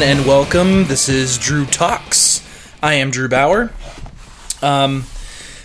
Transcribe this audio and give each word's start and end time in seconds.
and 0.00 0.24
welcome. 0.24 0.86
This 0.86 1.10
is 1.10 1.36
Drew 1.36 1.66
Talks. 1.66 2.42
I 2.82 2.94
am 2.94 3.10
Drew 3.10 3.28
Bauer. 3.28 3.70
Um, 4.62 5.04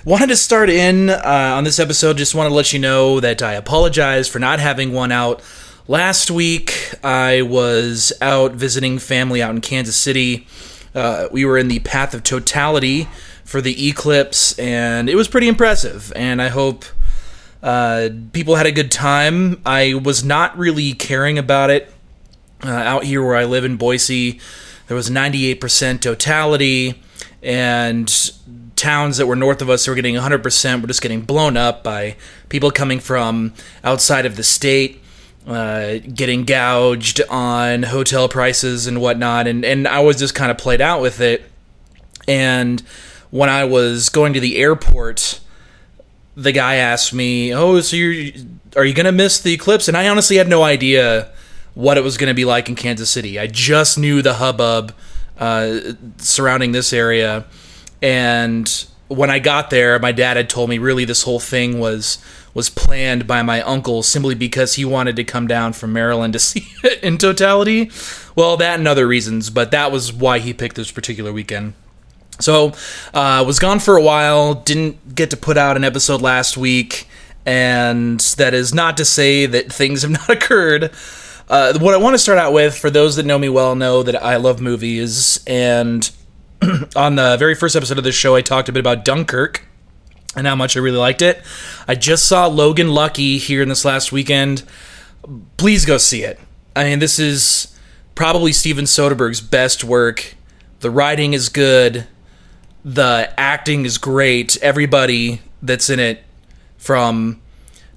wanted 0.04 0.28
to 0.28 0.36
start 0.36 0.70
in 0.70 1.10
uh, 1.10 1.22
on 1.56 1.64
this 1.64 1.80
episode. 1.80 2.18
Just 2.18 2.36
want 2.36 2.50
to 2.50 2.54
let 2.54 2.74
you 2.74 2.80
know 2.80 3.22
that 3.22 3.42
I 3.42 3.54
apologize 3.54 4.28
for 4.28 4.40
not 4.40 4.60
having 4.60 4.92
one 4.92 5.14
out 5.14 5.42
last 5.88 6.30
week. 6.30 6.94
I 7.06 7.44
was 7.44 8.12
out 8.20 8.52
visiting 8.52 9.00
family 9.00 9.42
out 9.42 9.56
in 9.56 9.62
Kansas 9.62 9.96
City. 9.96 10.46
Uh, 10.94 11.30
we 11.32 11.46
were 11.46 11.58
in 11.58 11.70
the 11.70 11.80
Path 11.80 12.14
of 12.14 12.22
Totality 12.24 13.08
for 13.46 13.62
the 13.62 13.88
eclipse, 13.88 14.60
and 14.60 15.10
it 15.10 15.16
was 15.16 15.30
pretty 15.30 15.48
impressive. 15.48 16.12
And 16.18 16.42
I 16.42 16.50
hope 16.50 16.84
uh, 17.64 18.10
people 18.34 18.56
had 18.56 18.66
a 18.66 18.74
good 18.74 18.92
time. 18.92 19.62
I 19.66 19.94
was 19.94 20.22
not 20.26 20.58
really 20.58 20.92
caring 20.92 21.38
about 21.38 21.70
it 21.70 21.94
uh, 22.64 22.70
out 22.70 23.04
here 23.04 23.24
where 23.24 23.36
I 23.36 23.46
live 23.46 23.66
in 23.66 23.78
Boise. 23.78 24.40
There 24.88 24.96
was 24.96 25.10
98% 25.10 26.02
totality, 26.02 27.02
and 27.42 28.32
towns 28.76 29.18
that 29.18 29.28
were 29.28 29.36
north 29.36 29.62
of 29.62 29.70
us 29.70 29.88
were 29.88 29.96
getting 29.96 30.16
100%. 30.16 30.82
Were 30.82 30.88
just 30.88 31.02
getting 31.02 31.22
blown 31.22 31.58
up 31.58 31.84
by 31.84 32.16
people 32.50 32.72
coming 32.72 33.00
from 33.00 33.54
outside 33.84 34.26
of 34.26 34.36
the 34.36 34.44
state. 34.44 35.02
Uh, 35.46 36.00
getting 36.14 36.44
gouged 36.44 37.22
on 37.30 37.84
hotel 37.84 38.28
prices 38.28 38.86
and 38.86 39.00
whatnot, 39.00 39.48
and, 39.48 39.64
and 39.64 39.88
I 39.88 40.02
was 40.02 40.18
just 40.18 40.36
kind 40.36 40.52
of 40.52 40.58
played 40.58 40.82
out 40.82 41.00
with 41.00 41.22
it. 41.22 41.50
And 42.28 42.82
when 43.30 43.50
I 43.50 43.64
was 43.64 44.10
going 44.10 44.34
to 44.34 44.42
the 44.42 44.58
airport, 44.58 45.40
the 46.36 46.52
guy 46.52 46.76
asked 46.76 47.14
me, 47.14 47.54
"Oh, 47.54 47.80
so 47.80 47.96
you're 47.96 48.34
are 48.76 48.84
you 48.84 48.94
gonna 48.94 49.14
miss 49.14 49.40
the 49.40 49.54
eclipse?" 49.54 49.88
And 49.88 49.96
I 49.96 50.10
honestly 50.10 50.36
had 50.36 50.50
no 50.50 50.64
idea 50.64 51.32
what 51.78 51.96
it 51.96 52.04
was 52.04 52.18
gonna 52.18 52.34
be 52.34 52.44
like 52.44 52.68
in 52.70 52.76
Kansas 52.76 53.08
City. 53.08 53.38
I 53.38 53.46
just 53.46 54.00
knew 54.00 54.24
the 54.24 54.34
hubbub 54.36 54.94
uh, 55.38 55.80
surrounding 56.18 56.72
this 56.72 56.92
area, 56.92 57.46
and 58.02 58.86
when 59.10 59.30
I 59.30 59.38
got 59.38 59.70
there, 59.70 60.00
my 60.00 60.12
dad 60.12 60.38
had 60.38 60.50
told 60.50 60.72
me 60.72 60.80
really 60.80 61.06
this 61.06 61.22
whole 61.22 61.40
thing 61.40 61.80
was 61.80 62.18
was 62.56 62.72
planned 62.72 63.28
by 63.28 63.44
my 63.44 63.62
uncle 63.62 64.02
simply 64.02 64.34
because 64.34 64.74
he 64.74 64.84
wanted 64.84 65.16
to 65.18 65.24
come 65.24 65.46
down 65.46 65.72
from 65.72 65.94
Maryland 65.94 66.34
to 66.34 66.40
see 66.50 66.66
it 66.84 67.04
in 67.04 67.20
totality. 67.20 67.92
Well, 68.36 68.58
that 68.58 68.80
and 68.80 68.88
other 68.88 69.08
reasons, 69.08 69.52
but 69.52 69.70
that 69.70 69.92
was 69.92 70.12
why 70.12 70.40
he 70.40 70.54
picked 70.54 70.78
this 70.78 70.90
particular 70.90 71.32
weekend. 71.32 71.76
So, 72.40 72.74
uh, 73.14 73.44
was 73.46 73.60
gone 73.60 73.80
for 73.80 73.98
a 73.98 74.02
while, 74.02 74.56
didn't 74.56 75.14
get 75.14 75.30
to 75.30 75.38
put 75.38 75.58
out 75.58 75.78
an 75.78 75.84
episode 75.84 76.22
last 76.24 76.58
week, 76.58 77.08
and 77.46 78.20
that 78.38 78.56
is 78.56 78.74
not 78.74 78.98
to 78.98 79.06
say 79.06 79.46
that 79.46 79.72
things 79.72 80.02
have 80.02 80.12
not 80.28 80.30
occurred. 80.30 80.92
Uh, 81.50 81.78
what 81.80 81.94
I 81.94 81.98
want 81.98 82.14
to 82.14 82.20
start 82.20 82.38
out 82.38 82.52
with, 82.52 82.78
for 82.78 82.90
those 82.90 83.16
that 83.16 83.26
know 83.26 83.40
me 83.40 83.48
well, 83.48 83.74
know 83.74 84.04
that 84.04 84.22
I 84.22 84.36
love 84.36 84.60
movies, 84.60 85.42
and 85.48 86.10
on 86.96 87.16
the 87.16 87.38
very 87.40 87.56
first 87.56 87.76
episode 87.76 87.98
of 87.98 88.04
this 88.04 88.16
show, 88.16 88.36
I 88.36 88.42
talked 88.42 88.68
a 88.68 88.74
bit 88.74 88.80
about 88.80 89.06
Dunkirk 89.06 89.66
and 90.36 90.46
how 90.46 90.56
much 90.56 90.76
I 90.76 90.82
really 90.82 90.98
liked 90.98 91.22
it. 91.22 91.42
I 91.88 91.96
just 91.96 92.26
saw 92.26 92.48
Logan 92.48 92.90
Lucky 92.90 93.38
here 93.38 93.62
in 93.62 93.70
this 93.70 93.86
last 93.86 94.12
weekend. 94.12 94.64
Please 95.56 95.86
go 95.86 95.98
see 95.98 96.24
it. 96.24 96.40
I 96.76 96.84
mean, 96.84 97.00
this 97.00 97.18
is 97.18 97.76
probably 98.14 98.52
Steven 98.52 98.86
Soderbergh's 98.86 99.42
best 99.42 99.84
work. 99.84 100.36
The 100.82 100.92
writing 100.92 101.34
is 101.34 101.48
good. 101.48 102.08
The 102.84 103.34
acting 103.38 103.86
is 103.86 103.98
great. 103.98 104.58
Everybody 104.62 105.42
that's 105.62 105.90
in 105.90 106.00
it, 106.00 106.24
from 106.78 107.42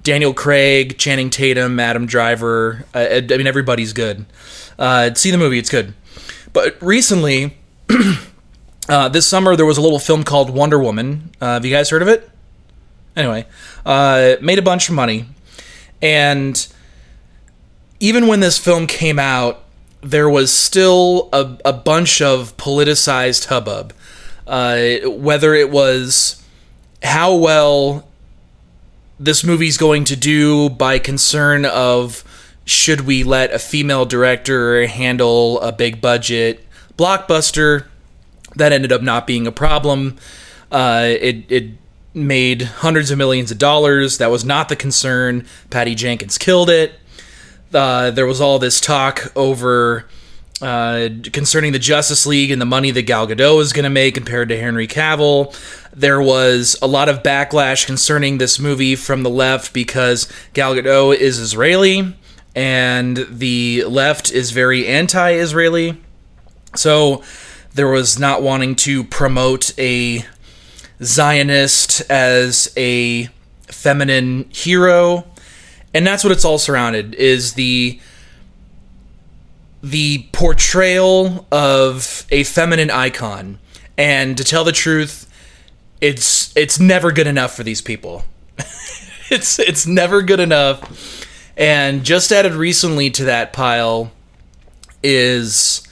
Daniel 0.03 0.33
Craig, 0.33 0.99
Channing 0.99 1.31
Tatum, 1.31 1.79
Adam 1.79 2.07
Driver. 2.07 2.87
Uh, 2.95 3.21
I 3.31 3.37
mean, 3.37 3.47
everybody's 3.47 3.93
good. 3.93 4.25
Uh, 4.79 5.13
see 5.15 5.31
the 5.31 5.39
movie; 5.39 5.59
it's 5.59 5.71
good. 5.71 5.95
But 6.53 6.81
recently, 6.81 7.57
uh, 8.89 9.09
this 9.11 9.27
summer 9.27 9.57
there 9.57 9.67
was 9.67 9.79
a 9.79 9.83
little 9.83 9.99
film 9.99 10.25
called 10.25 10.51
Wonder 10.51 10.79
Woman. 10.79 11.31
Uh, 11.41 11.55
have 11.55 11.65
you 11.65 11.71
guys 11.71 11.91
heard 11.91 12.03
of 12.03 12.09
it? 12.09 12.29
Anyway, 13.15 13.47
uh, 13.85 14.37
made 14.41 14.59
a 14.59 14.63
bunch 14.63 14.89
of 14.89 14.95
money, 14.95 15.27
and 16.01 16.67
even 17.99 18.27
when 18.27 18.41
this 18.41 18.57
film 18.57 18.87
came 18.87 19.19
out, 19.19 19.65
there 20.01 20.31
was 20.31 20.51
still 20.51 21.29
a, 21.33 21.59
a 21.65 21.73
bunch 21.73 22.23
of 22.23 22.57
politicized 22.57 23.47
hubbub. 23.47 23.93
Whether 24.47 25.55
it 25.55 25.71
was 25.71 26.43
how 27.03 27.35
well 27.35 28.10
this 29.21 29.45
movie's 29.45 29.77
going 29.77 30.05
to 30.05 30.17
do 30.17 30.71
by 30.71 30.99
concern 30.99 31.67
of 31.67 32.25
should 32.65 33.03
we 33.03 33.23
let 33.23 33.53
a 33.53 33.59
female 33.59 34.07
director 34.07 34.87
handle 34.87 35.61
a 35.61 35.71
big 35.71 36.01
budget 36.01 36.67
blockbuster? 36.97 37.87
That 38.57 38.73
ended 38.73 38.93
up 38.93 39.03
not 39.03 39.27
being 39.27 39.47
a 39.47 39.53
problem. 39.53 40.17
Uh, 40.73 41.05
it, 41.07 41.45
it 41.53 41.71
made 42.15 42.63
hundreds 42.63 43.11
of 43.11 43.19
millions 43.19 43.51
of 43.51 43.59
dollars. 43.59 44.17
That 44.17 44.31
was 44.31 44.43
not 44.45 44.71
the 44.71 44.77
concern. 44.77 45.47
Patty 45.69 45.95
jenkins 45.95 46.39
killed 46.39 46.71
it. 46.71 46.95
Uh, 47.75 48.11
there 48.11 48.27
was 48.27 48.41
all 48.41 48.59
this 48.59 48.81
talk 48.81 49.31
over 49.37 50.07
uh, 50.61 51.09
concerning 51.33 51.73
the 51.73 51.79
Justice 51.79 52.27
League 52.27 52.51
and 52.51 52.61
the 52.61 52.67
money 52.67 52.91
that 52.91 53.03
Gal 53.03 53.27
Gadot 53.27 53.61
is 53.61 53.73
going 53.73 53.85
to 53.85 53.91
make 53.91 54.15
compared 54.15 54.49
to 54.51 54.61
Henry 54.61 54.87
Cavill. 54.87 55.55
There 55.93 56.21
was 56.21 56.77
a 56.83 56.87
lot 56.87 57.09
of 57.09 57.23
backlash 57.23 57.87
concerning 57.87 58.39
this 58.39 58.59
movie 58.59 58.95
from 58.95 59.23
the 59.23 59.31
left 59.31 59.73
because 59.73 60.31
Gal 60.53 60.75
Gadot 60.75 61.17
is 61.17 61.39
Israeli 61.39 62.15
and 62.55 63.27
the 63.31 63.85
left 63.85 64.31
is 64.31 64.51
very 64.51 64.87
anti 64.87 65.33
Israeli. 65.33 66.01
So 66.75 67.23
there 67.75 67.89
was 67.89 68.19
not 68.19 68.43
wanting 68.43 68.77
to 68.77 69.05
promote 69.05 69.79
a 69.79 70.25
Zionist 71.03 72.03
as 72.11 72.73
a 72.77 73.27
feminine 73.67 74.49
hero. 74.51 75.27
And 75.95 76.07
that's 76.07 76.23
what 76.23 76.33
it's 76.33 76.45
all 76.45 76.59
surrounded 76.59 77.15
is 77.15 77.55
the 77.55 78.01
the 79.83 80.29
portrayal 80.33 81.47
of 81.51 82.27
a 82.31 82.45
feminine 82.45 82.91
icon. 82.91 83.59
And 83.97 84.37
to 84.37 84.45
tell 84.45 84.65
the 84.65 84.73
truth, 84.73 85.27
it's 86.01 86.57
it's 86.57 86.81
never 86.81 87.13
good 87.13 87.27
enough 87.27 87.55
for 87.55 87.63
these 87.63 87.83
people. 87.83 88.25
it's 89.31 89.59
it's 89.59 89.87
never 89.87 90.23
good 90.23 90.41
enough. 90.41 91.27
And 91.57 92.05
just 92.05 92.33
added 92.33 92.55
recently 92.55 93.11
to 93.11 93.25
that 93.25 93.53
pile 93.53 94.13
is 95.03 95.87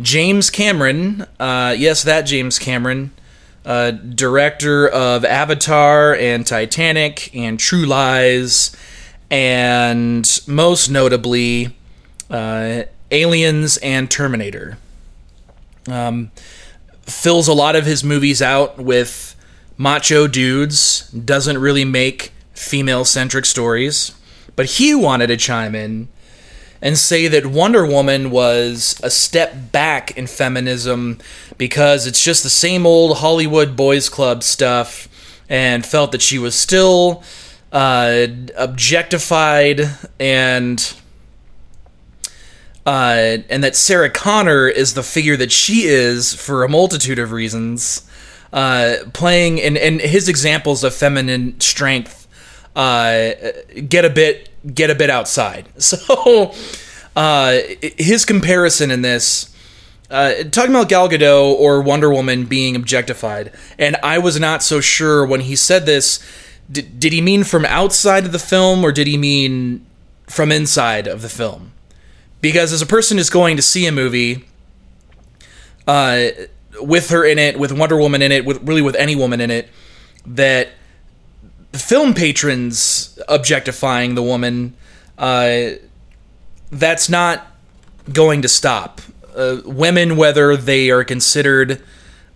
James 0.00 0.50
Cameron. 0.50 1.26
Uh, 1.38 1.74
yes, 1.76 2.02
that 2.02 2.22
James 2.22 2.58
Cameron, 2.58 3.12
uh, 3.64 3.90
director 3.90 4.88
of 4.88 5.24
Avatar 5.24 6.14
and 6.14 6.46
Titanic 6.46 7.34
and 7.34 7.60
True 7.60 7.84
Lies, 7.84 8.74
and 9.30 10.40
most 10.46 10.88
notably, 10.88 11.76
uh, 12.30 12.84
Aliens 13.12 13.76
and 13.78 14.10
Terminator. 14.10 14.78
Um, 15.88 16.30
fills 17.02 17.48
a 17.48 17.52
lot 17.52 17.76
of 17.76 17.86
his 17.86 18.02
movies 18.02 18.40
out 18.40 18.78
with 18.78 19.36
macho 19.76 20.26
dudes, 20.26 21.10
doesn't 21.10 21.58
really 21.58 21.84
make 21.84 22.32
female 22.54 23.04
centric 23.04 23.44
stories. 23.44 24.12
But 24.54 24.66
he 24.66 24.94
wanted 24.94 25.28
to 25.28 25.36
chime 25.36 25.74
in 25.74 26.08
and 26.80 26.98
say 26.98 27.28
that 27.28 27.46
Wonder 27.46 27.86
Woman 27.86 28.30
was 28.30 29.00
a 29.02 29.10
step 29.10 29.72
back 29.72 30.16
in 30.16 30.26
feminism 30.26 31.18
because 31.56 32.06
it's 32.06 32.22
just 32.22 32.42
the 32.42 32.50
same 32.50 32.86
old 32.86 33.18
Hollywood 33.18 33.76
boys 33.76 34.08
club 34.08 34.42
stuff 34.42 35.08
and 35.48 35.86
felt 35.86 36.12
that 36.12 36.22
she 36.22 36.38
was 36.38 36.54
still 36.54 37.22
uh, 37.70 38.26
objectified 38.56 39.80
and 40.18 40.94
uh, 42.86 43.38
and 43.48 43.62
that 43.62 43.76
Sarah 43.76 44.10
Connor 44.10 44.68
is 44.68 44.94
the 44.94 45.02
figure 45.02 45.36
that 45.36 45.52
she 45.52 45.82
is 45.82 46.34
for 46.34 46.64
a 46.64 46.68
multitude 46.68 47.18
of 47.18 47.32
reasons. 47.32 48.08
Uh, 48.52 48.96
playing 49.14 49.58
and, 49.62 49.78
and 49.78 49.98
his 49.98 50.28
examples 50.28 50.84
of 50.84 50.94
feminine 50.94 51.58
strength 51.58 52.28
uh, 52.76 53.30
get 53.88 54.04
a 54.04 54.10
bit 54.10 54.50
get 54.74 54.90
a 54.90 54.94
bit 54.94 55.10
outside. 55.10 55.68
So 55.78 56.52
uh, 57.14 57.58
his 57.98 58.24
comparison 58.24 58.90
in 58.90 59.02
this, 59.02 59.54
uh, 60.10 60.44
talking 60.44 60.70
about 60.70 60.88
Gal 60.88 61.10
Gadot 61.10 61.54
or 61.54 61.82
Wonder 61.82 62.10
Woman 62.10 62.46
being 62.46 62.74
objectified, 62.74 63.52
and 63.78 63.96
I 64.02 64.18
was 64.18 64.40
not 64.40 64.62
so 64.62 64.80
sure 64.80 65.26
when 65.26 65.40
he 65.40 65.56
said 65.56 65.84
this. 65.86 66.24
Did, 66.70 66.98
did 66.98 67.12
he 67.12 67.20
mean 67.20 67.44
from 67.44 67.66
outside 67.66 68.24
of 68.24 68.32
the 68.32 68.38
film 68.38 68.82
or 68.82 68.92
did 68.92 69.06
he 69.06 69.18
mean 69.18 69.84
from 70.26 70.50
inside 70.50 71.06
of 71.06 71.20
the 71.20 71.28
film? 71.28 71.72
Because 72.42 72.74
as 72.74 72.82
a 72.82 72.86
person 72.86 73.18
is 73.18 73.30
going 73.30 73.56
to 73.56 73.62
see 73.62 73.86
a 73.86 73.92
movie 73.92 74.44
uh, 75.86 76.28
with 76.80 77.08
her 77.08 77.24
in 77.24 77.38
it, 77.38 77.58
with 77.58 77.72
Wonder 77.72 77.96
Woman 77.96 78.20
in 78.20 78.30
it, 78.32 78.44
with 78.44 78.62
really 78.62 78.82
with 78.82 78.96
any 78.96 79.16
woman 79.16 79.40
in 79.40 79.50
it, 79.50 79.70
that 80.26 80.68
film 81.72 82.12
patrons 82.12 83.18
objectifying 83.28 84.14
the 84.14 84.22
woman, 84.22 84.74
uh, 85.16 85.70
that's 86.70 87.08
not 87.08 87.46
going 88.12 88.42
to 88.42 88.48
stop. 88.48 89.00
uh, 89.34 89.60
women, 89.64 90.16
whether 90.16 90.56
they 90.56 90.90
are 90.90 91.04
considered 91.04 91.82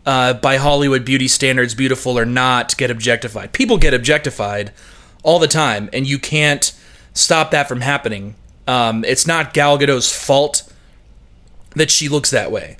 uh, 0.04 0.34
by 0.34 0.56
Hollywood 0.56 1.04
beauty 1.04 1.28
standards 1.28 1.74
beautiful 1.74 2.18
or 2.18 2.24
not, 2.24 2.76
get 2.76 2.90
objectified. 2.90 3.52
People 3.52 3.78
get 3.78 3.92
objectified 3.94 4.72
all 5.22 5.38
the 5.38 5.48
time, 5.48 5.90
and 5.92 6.06
you 6.06 6.18
can't 6.18 6.72
stop 7.12 7.50
that 7.50 7.68
from 7.68 7.80
happening. 7.80 8.34
Um, 8.66 9.04
it's 9.04 9.26
not 9.26 9.54
Gal 9.54 9.78
Gadot's 9.78 10.12
fault 10.12 10.70
that 11.74 11.90
she 11.90 12.08
looks 12.08 12.30
that 12.30 12.50
way. 12.50 12.76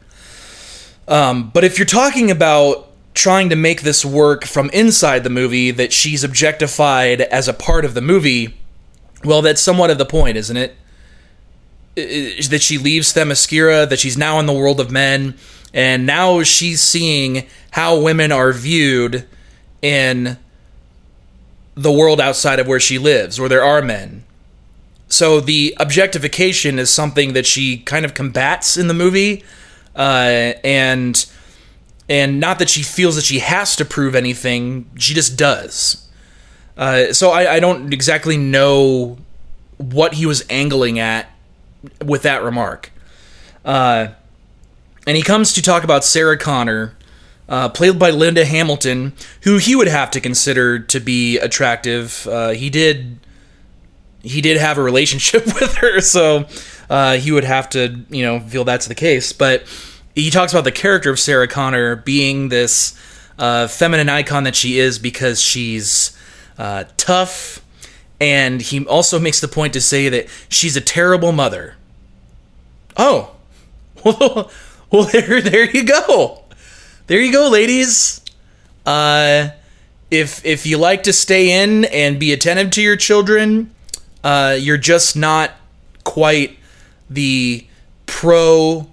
Um, 1.06 1.50
but 1.50 1.64
if 1.64 1.78
you're 1.78 1.86
talking 1.86 2.30
about 2.30 2.88
trying 3.14 3.50
to 3.50 3.56
make 3.56 3.82
this 3.82 4.04
work 4.04 4.44
from 4.44 4.68
inside 4.70 5.22
the 5.24 5.30
movie, 5.30 5.70
that 5.70 5.92
she's 5.92 6.24
objectified 6.24 7.20
as 7.20 7.48
a 7.48 7.54
part 7.54 7.84
of 7.84 7.94
the 7.94 8.00
movie, 8.00 8.56
well, 9.24 9.42
that's 9.42 9.60
somewhat 9.60 9.90
of 9.90 9.98
the 9.98 10.06
point, 10.06 10.36
isn't 10.36 10.56
it? 10.56 10.76
that 11.96 12.60
she 12.60 12.76
leaves 12.76 13.14
Themyscira, 13.14 13.88
that 13.88 13.98
she's 13.98 14.18
now 14.18 14.38
in 14.38 14.44
the 14.44 14.52
world 14.52 14.80
of 14.80 14.90
men, 14.90 15.34
and 15.72 16.04
now 16.04 16.42
she's 16.42 16.82
seeing 16.82 17.46
how 17.70 17.98
women 17.98 18.30
are 18.30 18.52
viewed 18.52 19.26
in 19.80 20.36
the 21.74 21.92
world 21.92 22.20
outside 22.20 22.58
of 22.58 22.66
where 22.66 22.80
she 22.80 22.98
lives, 22.98 23.40
where 23.40 23.48
there 23.48 23.64
are 23.64 23.80
men. 23.80 24.24
So 25.08 25.40
the 25.40 25.76
objectification 25.78 26.78
is 26.78 26.90
something 26.90 27.32
that 27.34 27.46
she 27.46 27.78
kind 27.78 28.04
of 28.04 28.14
combats 28.14 28.76
in 28.76 28.88
the 28.88 28.94
movie, 28.94 29.44
uh, 29.94 30.52
and 30.64 31.24
and 32.08 32.40
not 32.40 32.58
that 32.58 32.68
she 32.68 32.82
feels 32.82 33.16
that 33.16 33.24
she 33.24 33.40
has 33.40 33.76
to 33.76 33.84
prove 33.84 34.14
anything, 34.14 34.90
she 34.96 35.14
just 35.14 35.36
does. 35.36 36.08
Uh, 36.76 37.12
so 37.12 37.30
I, 37.30 37.54
I 37.54 37.60
don't 37.60 37.92
exactly 37.92 38.36
know 38.36 39.18
what 39.78 40.14
he 40.14 40.26
was 40.26 40.44
angling 40.48 40.98
at 40.98 41.28
with 42.04 42.22
that 42.22 42.42
remark. 42.42 42.92
Uh, 43.64 44.08
and 45.06 45.16
he 45.16 45.22
comes 45.22 45.52
to 45.54 45.62
talk 45.62 45.84
about 45.84 46.04
Sarah 46.04 46.38
Connor, 46.38 46.96
uh, 47.48 47.68
played 47.68 47.98
by 47.98 48.10
Linda 48.10 48.44
Hamilton, 48.44 49.12
who 49.42 49.58
he 49.58 49.74
would 49.74 49.88
have 49.88 50.10
to 50.12 50.20
consider 50.20 50.78
to 50.78 51.00
be 51.00 51.38
attractive. 51.38 52.26
Uh, 52.26 52.50
he 52.50 52.70
did 52.70 53.18
he 54.26 54.40
did 54.40 54.56
have 54.56 54.78
a 54.78 54.82
relationship 54.82 55.46
with 55.60 55.74
her, 55.76 56.00
so 56.00 56.46
uh, 56.90 57.16
he 57.16 57.32
would 57.32 57.44
have 57.44 57.68
to 57.70 58.04
you 58.10 58.24
know 58.24 58.40
feel 58.40 58.64
that's 58.64 58.86
the 58.86 58.94
case. 58.94 59.32
But 59.32 59.64
he 60.14 60.30
talks 60.30 60.52
about 60.52 60.64
the 60.64 60.72
character 60.72 61.10
of 61.10 61.18
Sarah 61.18 61.48
Connor 61.48 61.96
being 61.96 62.48
this 62.48 62.98
uh, 63.38 63.68
feminine 63.68 64.08
icon 64.08 64.44
that 64.44 64.56
she 64.56 64.78
is 64.78 64.98
because 64.98 65.40
she's 65.40 66.16
uh, 66.58 66.84
tough 66.96 67.62
and 68.20 68.60
he 68.60 68.84
also 68.86 69.18
makes 69.18 69.40
the 69.40 69.48
point 69.48 69.72
to 69.74 69.80
say 69.80 70.08
that 70.08 70.26
she's 70.48 70.76
a 70.76 70.80
terrible 70.80 71.32
mother. 71.32 71.74
Oh, 72.96 73.34
well, 74.04 75.04
there, 75.12 75.42
there 75.42 75.70
you 75.70 75.84
go. 75.84 76.44
There 77.06 77.20
you 77.20 77.32
go, 77.32 77.48
ladies. 77.48 78.22
Uh, 78.86 79.50
if 80.10 80.44
if 80.46 80.64
you 80.64 80.78
like 80.78 81.02
to 81.02 81.12
stay 81.12 81.62
in 81.62 81.84
and 81.86 82.18
be 82.18 82.32
attentive 82.32 82.70
to 82.72 82.82
your 82.82 82.96
children, 82.96 83.74
uh, 84.26 84.56
you're 84.58 84.76
just 84.76 85.16
not 85.16 85.52
quite 86.02 86.58
the 87.08 87.64
pro 88.06 88.88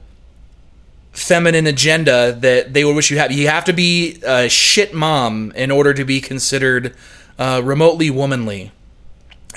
feminine 1.11 1.65
agenda 1.65 2.33
that 2.33 2.73
they 2.73 2.85
would 2.85 2.95
wish 2.95 3.09
you 3.09 3.17
had. 3.17 3.33
You 3.33 3.47
have 3.47 3.65
to 3.65 3.73
be 3.73 4.19
a 4.23 4.47
shit 4.47 4.93
mom 4.93 5.51
in 5.55 5.71
order 5.71 5.91
to 5.95 6.05
be 6.05 6.21
considered 6.21 6.95
uh, 7.39 7.61
remotely 7.63 8.11
womanly. 8.11 8.71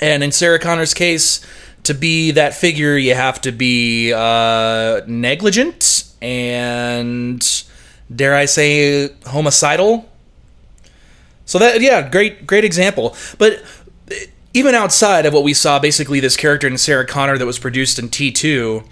And 0.01 0.23
in 0.23 0.31
Sarah 0.31 0.57
Connor's 0.57 0.95
case, 0.95 1.45
to 1.83 1.93
be 1.93 2.31
that 2.31 2.55
figure, 2.55 2.97
you 2.97 3.13
have 3.13 3.39
to 3.41 3.51
be 3.51 4.11
uh, 4.13 5.01
negligent 5.05 6.11
and, 6.23 7.65
dare 8.13 8.33
I 8.33 8.45
say, 8.45 9.11
homicidal. 9.27 10.09
So 11.45 11.59
that 11.59 11.81
yeah, 11.81 12.07
great 12.09 12.45
great 12.45 12.65
example. 12.65 13.15
But 13.37 13.63
even 14.57 14.73
outside 14.73 15.25
of 15.25 15.33
what 15.33 15.43
we 15.43 15.53
saw, 15.53 15.77
basically 15.77 16.19
this 16.19 16.35
character 16.35 16.67
in 16.67 16.77
Sarah 16.77 17.05
Connor 17.05 17.37
that 17.37 17.45
was 17.45 17.59
produced 17.59 17.99
in 17.99 18.09
T 18.09 18.31
two, 18.31 18.83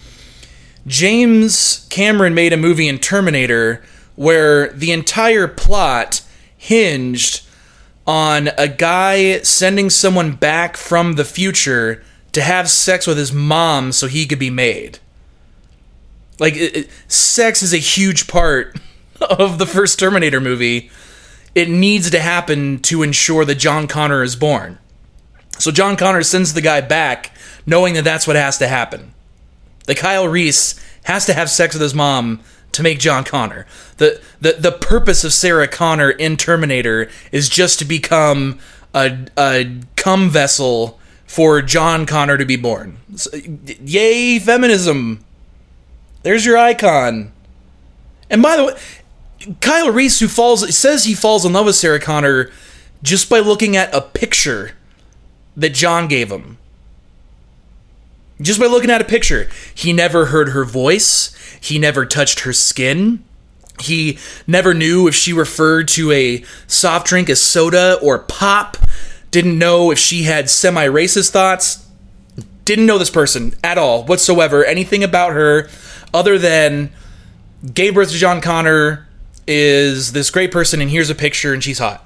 James 0.85 1.87
Cameron 1.89 2.35
made 2.35 2.53
a 2.53 2.57
movie 2.57 2.87
in 2.87 2.99
Terminator 2.99 3.83
where 4.15 4.69
the 4.69 4.91
entire 4.91 5.47
plot 5.47 6.21
hinged 6.55 7.41
on 8.05 8.49
a 8.57 8.67
guy 8.67 9.39
sending 9.39 9.89
someone 9.89 10.35
back 10.35 10.77
from 10.77 11.13
the 11.13 11.25
future 11.25 12.03
to 12.31 12.41
have 12.41 12.69
sex 12.69 13.07
with 13.07 13.17
his 13.17 13.33
mom 13.33 13.91
so 13.91 14.07
he 14.07 14.27
could 14.27 14.37
be 14.37 14.51
made. 14.51 14.99
Like, 16.37 16.55
it, 16.55 16.75
it, 16.75 16.89
sex 17.07 17.63
is 17.63 17.73
a 17.73 17.77
huge 17.77 18.27
part 18.27 18.77
of 19.21 19.57
the 19.57 19.65
first 19.65 19.97
Terminator 19.97 20.39
movie. 20.39 20.91
It 21.55 21.69
needs 21.69 22.11
to 22.11 22.19
happen 22.19 22.79
to 22.83 23.01
ensure 23.01 23.45
that 23.45 23.55
John 23.55 23.87
Connor 23.87 24.21
is 24.21 24.35
born. 24.35 24.77
So 25.57 25.71
John 25.71 25.95
Connor 25.95 26.23
sends 26.23 26.53
the 26.53 26.61
guy 26.61 26.81
back 26.81 27.35
knowing 27.65 27.93
that 27.95 28.03
that's 28.03 28.27
what 28.27 28.35
has 28.35 28.57
to 28.59 28.67
happen. 28.67 29.13
The 29.85 29.95
Kyle 29.95 30.27
Reese 30.27 30.79
has 31.03 31.25
to 31.25 31.33
have 31.33 31.49
sex 31.49 31.75
with 31.75 31.81
his 31.81 31.93
mom 31.93 32.41
to 32.71 32.83
make 32.83 32.99
John 32.99 33.23
Connor. 33.23 33.65
The, 33.97 34.21
the 34.41 34.53
the 34.53 34.71
purpose 34.71 35.23
of 35.23 35.33
Sarah 35.33 35.67
Connor 35.67 36.11
in 36.11 36.35
Terminator 36.35 37.09
is 37.31 37.47
just 37.47 37.79
to 37.79 37.85
become 37.85 38.59
a 38.93 39.27
a 39.37 39.79
cum 39.95 40.29
vessel 40.29 40.99
for 41.25 41.61
John 41.61 42.05
Connor 42.05 42.37
to 42.37 42.45
be 42.45 42.55
born. 42.57 42.97
So, 43.15 43.29
yay 43.83 44.39
feminism. 44.39 45.23
There's 46.23 46.45
your 46.45 46.57
icon. 46.57 47.31
And 48.29 48.41
by 48.41 48.57
the 48.57 48.65
way, 48.65 48.75
Kyle 49.61 49.91
Reese 49.91 50.19
who 50.19 50.27
falls 50.27 50.75
says 50.75 51.05
he 51.05 51.13
falls 51.13 51.45
in 51.45 51.53
love 51.53 51.67
with 51.67 51.75
Sarah 51.75 51.99
Connor 51.99 52.51
just 53.03 53.29
by 53.29 53.39
looking 53.39 53.77
at 53.77 53.93
a 53.93 54.01
picture 54.01 54.74
that 55.55 55.73
John 55.73 56.07
gave 56.07 56.31
him. 56.31 56.57
Just 58.41 58.59
by 58.59 58.65
looking 58.65 58.89
at 58.89 59.01
a 59.01 59.05
picture. 59.05 59.49
He 59.73 59.93
never 59.93 60.25
heard 60.25 60.49
her 60.49 60.65
voice. 60.65 61.33
He 61.61 61.79
never 61.79 62.05
touched 62.05 62.41
her 62.41 62.53
skin. 62.53 63.23
He 63.79 64.17
never 64.47 64.73
knew 64.73 65.07
if 65.07 65.15
she 65.15 65.33
referred 65.33 65.87
to 65.89 66.11
a 66.11 66.43
soft 66.67 67.07
drink 67.07 67.29
as 67.29 67.41
soda 67.41 67.97
or 68.01 68.19
pop. 68.19 68.77
Didn't 69.31 69.57
know 69.57 69.91
if 69.91 69.99
she 69.99 70.23
had 70.23 70.49
semi 70.49 70.85
racist 70.87 71.31
thoughts. 71.31 71.85
Didn't 72.65 72.85
know 72.85 72.97
this 72.97 73.09
person 73.09 73.53
at 73.63 73.77
all, 73.77 74.03
whatsoever. 74.03 74.65
Anything 74.65 75.03
about 75.03 75.33
her 75.33 75.69
other 76.13 76.37
than 76.37 76.91
gave 77.73 77.95
birth 77.95 78.11
to 78.11 78.17
John 78.17 78.41
Connor, 78.41 79.05
is 79.47 80.11
this 80.13 80.29
great 80.29 80.51
person, 80.51 80.81
and 80.81 80.89
here's 80.89 81.09
a 81.09 81.15
picture, 81.15 81.53
and 81.53 81.63
she's 81.63 81.79
hot. 81.79 82.04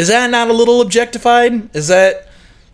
Is 0.00 0.08
that 0.08 0.30
not 0.30 0.48
a 0.48 0.54
little 0.54 0.80
objectified? 0.80 1.76
Is 1.76 1.88
that. 1.88 2.26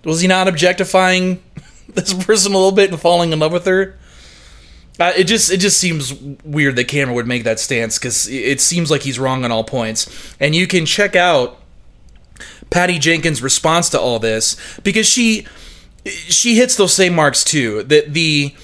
Was 0.04 0.20
he 0.20 0.28
not 0.28 0.46
objectifying 0.46 1.42
this 1.88 2.14
person 2.14 2.52
a 2.52 2.56
little 2.56 2.70
bit 2.70 2.92
and 2.92 3.00
falling 3.00 3.32
in 3.32 3.40
love 3.40 3.52
with 3.52 3.66
her? 3.66 3.98
Uh, 5.00 5.12
it 5.16 5.24
just 5.24 5.50
it 5.50 5.56
just 5.58 5.78
seems 5.78 6.14
weird 6.44 6.76
that 6.76 6.84
Cameron 6.84 7.16
would 7.16 7.26
make 7.26 7.42
that 7.42 7.58
stance 7.58 7.98
because 7.98 8.28
it 8.28 8.60
seems 8.60 8.92
like 8.92 9.02
he's 9.02 9.18
wrong 9.18 9.44
on 9.44 9.50
all 9.50 9.64
points. 9.64 10.08
And 10.38 10.54
you 10.54 10.68
can 10.68 10.86
check 10.86 11.16
out 11.16 11.60
Patty 12.70 13.00
Jenkins' 13.00 13.42
response 13.42 13.90
to 13.90 14.00
all 14.00 14.20
this 14.20 14.56
because 14.84 15.08
she 15.08 15.48
she 16.04 16.54
hits 16.54 16.76
those 16.76 16.94
same 16.94 17.16
marks 17.16 17.42
too. 17.42 17.82
That 17.82 18.14
the 18.14 18.54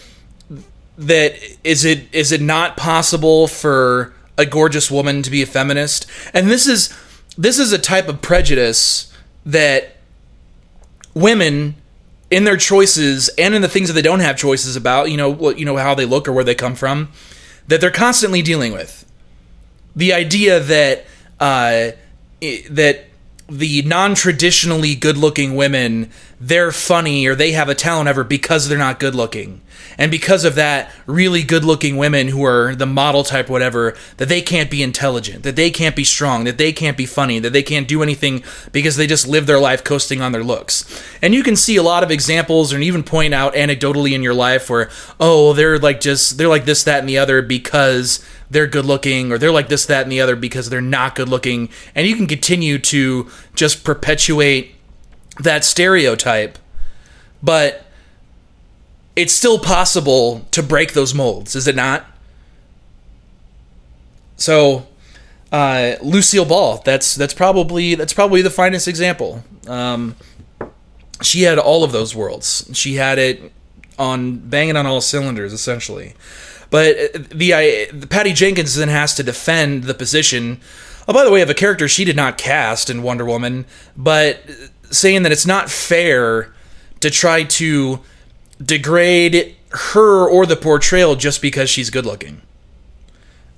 that 0.98 1.34
is 1.64 1.84
it 1.84 2.04
is 2.12 2.30
it 2.30 2.40
not 2.40 2.76
possible 2.76 3.48
for 3.48 4.14
a 4.38 4.46
gorgeous 4.46 4.88
woman 4.88 5.22
to 5.22 5.32
be 5.32 5.42
a 5.42 5.46
feminist? 5.46 6.06
And 6.32 6.48
this 6.48 6.68
is 6.68 6.96
this 7.36 7.58
is 7.58 7.72
a 7.72 7.78
type 7.78 8.08
of 8.08 8.20
prejudice 8.20 9.12
that 9.44 9.96
women 11.14 11.74
in 12.30 12.44
their 12.44 12.56
choices 12.56 13.28
and 13.36 13.54
in 13.54 13.62
the 13.62 13.68
things 13.68 13.88
that 13.88 13.94
they 13.94 14.02
don't 14.02 14.20
have 14.20 14.36
choices 14.36 14.76
about, 14.76 15.10
you 15.10 15.16
know, 15.16 15.50
you 15.50 15.64
know 15.64 15.76
how 15.76 15.94
they 15.94 16.06
look 16.06 16.26
or 16.26 16.32
where 16.32 16.44
they 16.44 16.54
come 16.54 16.74
from, 16.74 17.10
that 17.68 17.80
they're 17.80 17.90
constantly 17.90 18.42
dealing 18.42 18.72
with. 18.72 19.04
The 19.94 20.12
idea 20.12 20.60
that 20.60 21.04
uh, 21.38 21.90
that 22.70 23.04
the 23.48 23.82
non-traditionally 23.82 24.94
good-looking 24.94 25.54
women 25.54 26.10
they're 26.40 26.72
funny 26.72 27.26
or 27.26 27.34
they 27.34 27.52
have 27.52 27.68
a 27.68 27.74
talent 27.74 28.08
ever 28.08 28.24
because 28.24 28.68
they're 28.68 28.78
not 28.78 28.98
good 28.98 29.14
looking 29.14 29.60
and 29.98 30.10
because 30.10 30.44
of 30.44 30.54
that 30.54 30.92
really 31.06 31.42
good 31.42 31.64
looking 31.64 31.96
women 31.96 32.28
who 32.28 32.44
are 32.44 32.74
the 32.74 32.86
model 32.86 33.24
type 33.24 33.48
whatever 33.48 33.96
that 34.16 34.28
they 34.28 34.40
can't 34.40 34.70
be 34.70 34.82
intelligent 34.82 35.42
that 35.42 35.56
they 35.56 35.70
can't 35.70 35.96
be 35.96 36.04
strong 36.04 36.44
that 36.44 36.58
they 36.58 36.72
can't 36.72 36.96
be 36.96 37.06
funny 37.06 37.38
that 37.38 37.52
they 37.52 37.62
can't 37.62 37.88
do 37.88 38.02
anything 38.02 38.42
because 38.72 38.96
they 38.96 39.06
just 39.06 39.28
live 39.28 39.46
their 39.46 39.58
life 39.58 39.84
coasting 39.84 40.20
on 40.20 40.32
their 40.32 40.44
looks. 40.44 40.84
And 41.20 41.34
you 41.34 41.42
can 41.42 41.56
see 41.56 41.76
a 41.76 41.82
lot 41.82 42.02
of 42.02 42.10
examples 42.10 42.72
and 42.72 42.82
even 42.82 43.02
point 43.02 43.34
out 43.34 43.54
anecdotally 43.54 44.12
in 44.12 44.22
your 44.22 44.34
life 44.34 44.70
where 44.70 44.90
oh 45.20 45.52
they're 45.52 45.78
like 45.78 46.00
just 46.00 46.38
they're 46.38 46.48
like 46.48 46.64
this 46.64 46.84
that 46.84 47.00
and 47.00 47.08
the 47.08 47.18
other 47.18 47.42
because 47.42 48.24
they're 48.50 48.66
good 48.66 48.84
looking 48.84 49.32
or 49.32 49.38
they're 49.38 49.52
like 49.52 49.68
this 49.68 49.86
that 49.86 50.02
and 50.02 50.12
the 50.12 50.20
other 50.20 50.36
because 50.36 50.70
they're 50.70 50.80
not 50.80 51.14
good 51.14 51.28
looking 51.28 51.68
and 51.94 52.06
you 52.06 52.16
can 52.16 52.26
continue 52.26 52.78
to 52.78 53.30
just 53.54 53.84
perpetuate 53.84 54.74
that 55.40 55.64
stereotype. 55.64 56.58
But 57.42 57.86
it's 59.16 59.32
still 59.32 59.58
possible 59.58 60.46
to 60.50 60.62
break 60.62 60.92
those 60.92 61.14
molds, 61.14 61.54
is 61.54 61.68
it 61.68 61.76
not? 61.76 62.06
So, 64.36 64.86
uh, 65.52 65.96
Lucille 66.02 66.44
Ball, 66.44 66.82
that's 66.84 67.14
that's 67.14 67.34
probably 67.34 67.94
that's 67.94 68.12
probably 68.12 68.42
the 68.42 68.50
finest 68.50 68.88
example. 68.88 69.44
Um, 69.68 70.16
she 71.22 71.42
had 71.42 71.58
all 71.58 71.84
of 71.84 71.92
those 71.92 72.14
worlds. 72.14 72.68
She 72.72 72.94
had 72.94 73.18
it 73.18 73.52
on 73.98 74.38
banging 74.38 74.76
on 74.76 74.86
all 74.86 75.00
cylinders, 75.00 75.52
essentially. 75.52 76.14
But 76.70 76.96
uh, 76.96 77.18
the, 77.30 77.54
I, 77.54 77.90
Patty 78.08 78.32
Jenkins 78.32 78.74
then 78.74 78.88
has 78.88 79.14
to 79.16 79.22
defend 79.22 79.84
the 79.84 79.94
position. 79.94 80.60
Oh, 81.06 81.12
by 81.12 81.24
the 81.24 81.30
way, 81.30 81.42
of 81.42 81.50
a 81.50 81.54
character 81.54 81.86
she 81.86 82.04
did 82.04 82.16
not 82.16 82.38
cast 82.38 82.88
in 82.88 83.02
Wonder 83.02 83.24
Woman, 83.24 83.66
but 83.96 84.40
saying 84.90 85.22
that 85.22 85.32
it's 85.32 85.46
not 85.46 85.70
fair 85.70 86.52
to 87.00 87.10
try 87.10 87.44
to 87.44 88.00
degrade 88.62 89.56
her 89.70 90.28
or 90.28 90.46
the 90.46 90.56
portrayal 90.56 91.16
just 91.16 91.40
because 91.40 91.70
she's 91.70 91.90
good 91.90 92.06
looking. 92.06 92.42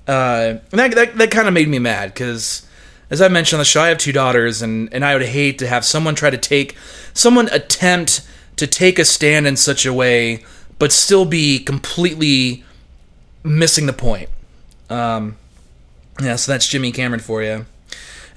Uh, 0.07 0.59
and 0.71 0.79
that 0.79 0.91
that, 0.95 1.17
that 1.17 1.31
kind 1.31 1.47
of 1.47 1.53
made 1.53 1.67
me 1.67 1.79
mad 1.79 2.13
because, 2.13 2.67
as 3.09 3.21
I 3.21 3.27
mentioned 3.27 3.57
on 3.57 3.61
the 3.61 3.65
show, 3.65 3.81
I 3.81 3.87
have 3.89 3.97
two 3.97 4.11
daughters, 4.11 4.61
and 4.61 4.93
and 4.93 5.03
I 5.03 5.13
would 5.13 5.25
hate 5.25 5.57
to 5.59 5.67
have 5.67 5.83
someone 5.83 6.15
try 6.15 6.29
to 6.29 6.37
take 6.37 6.75
someone 7.13 7.49
attempt 7.49 8.21
to 8.57 8.67
take 8.67 8.99
a 8.99 9.05
stand 9.05 9.47
in 9.47 9.57
such 9.57 9.85
a 9.85 9.93
way, 9.93 10.43
but 10.79 10.91
still 10.91 11.25
be 11.25 11.59
completely 11.59 12.63
missing 13.43 13.85
the 13.85 13.93
point. 13.93 14.29
Um, 14.89 15.37
yeah, 16.21 16.35
so 16.35 16.51
that's 16.51 16.67
Jimmy 16.67 16.91
Cameron 16.91 17.19
for 17.19 17.43
you. 17.43 17.65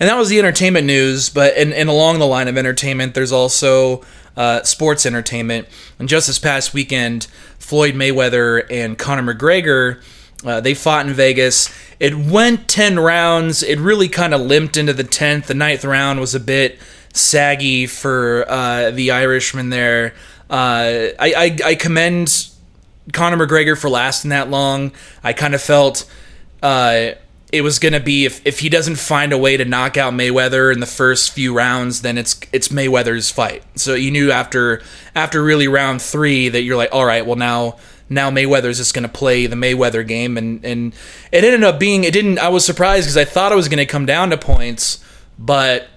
And 0.01 0.09
that 0.09 0.17
was 0.17 0.29
the 0.29 0.39
entertainment 0.39 0.87
news, 0.87 1.29
but 1.29 1.57
and, 1.57 1.75
and 1.75 1.89
along 1.89 2.19
the 2.19 2.27
line 2.27 2.49
of 2.49 2.57
entertainment, 2.57 3.15
there's 3.15 3.33
also 3.33 4.05
uh, 4.39 4.63
sports 4.63 5.05
entertainment. 5.05 5.67
And 5.99 6.09
just 6.09 6.29
this 6.29 6.39
past 6.39 6.73
weekend, 6.73 7.25
Floyd 7.59 7.95
Mayweather 7.95 8.65
and 8.71 8.97
Conor 8.97 9.35
McGregor, 9.35 10.03
uh, 10.45 10.61
they 10.61 10.75
fought 10.75 11.07
in 11.07 11.13
Vegas. 11.13 11.69
It 11.99 12.15
went 12.15 12.69
10 12.69 13.01
rounds. 13.01 13.65
It 13.65 13.81
really 13.81 14.09
kind 14.09 14.33
of 14.33 14.41
limped 14.41 14.77
into 14.77 14.93
the 14.93 15.03
10th. 15.03 15.47
The 15.47 15.55
ninth 15.55 15.85
round 15.85 16.21
was 16.21 16.37
a 16.37 16.41
bit 16.41 16.79
saggy 17.13 17.87
for 17.87 18.47
uh, 18.49 18.93
the 18.93 19.11
Irishman 19.11 19.71
there. 19.71 20.15
Uh, 20.49 21.11
I, 21.19 21.35
I, 21.37 21.59
I 21.65 21.75
commend 21.75 22.49
Conor 23.13 23.45
McGregor 23.45 23.77
for 23.77 23.91
lasting 23.91 24.31
that 24.31 24.49
long. 24.49 24.93
I 25.25 25.33
kind 25.33 25.55
of 25.55 25.61
felt 25.61 26.09
uh, 26.63 27.11
it 27.51 27.63
was 27.63 27.79
going 27.79 27.95
to 27.95 28.01
be 28.01 28.27
if, 28.27 28.47
if 28.47 28.61
he 28.61 28.69
doesn't 28.69 28.97
find 28.97 29.33
a 29.33 29.39
way 29.39 29.57
to 29.57 29.65
knock 29.65 29.97
out 29.97 30.13
Mayweather 30.13 30.73
in 30.73 30.81
the 30.81 30.87
first 30.87 31.31
few 31.31 31.55
rounds, 31.55 32.03
then 32.03 32.19
it's 32.19 32.39
it's 32.53 32.69
Mayweather's 32.69 33.31
fight. 33.31 33.63
So 33.75 33.95
you 33.95 34.11
knew 34.11 34.31
after 34.31 34.83
after 35.15 35.43
really 35.43 35.69
round 35.69 36.03
three 36.03 36.49
that 36.49 36.63
you're 36.63 36.77
like, 36.77 36.91
all 36.93 37.05
right, 37.05 37.25
well 37.25 37.37
now 37.37 37.77
now 38.11 38.31
Mayweather's 38.31 38.79
just 38.79 38.95
going 38.95 39.05
to 39.05 39.09
play 39.09 39.47
the 39.47 39.57
Mayweather 39.57 40.07
game, 40.07 40.37
and 40.37 40.65
and 40.65 40.95
it 41.33 41.45
ended 41.45 41.65
up 41.65 41.79
being 41.79 42.05
it 42.05 42.13
didn't. 42.13 42.39
I 42.39 42.49
was 42.49 42.65
surprised 42.65 43.05
because 43.05 43.17
I 43.17 43.25
thought 43.25 43.53
it 43.53 43.57
was 43.57 43.69
going 43.69 43.79
to 43.79 43.87
come 43.87 44.05
down 44.07 44.31
to 44.31 44.39
points, 44.39 45.03
but 45.39 45.89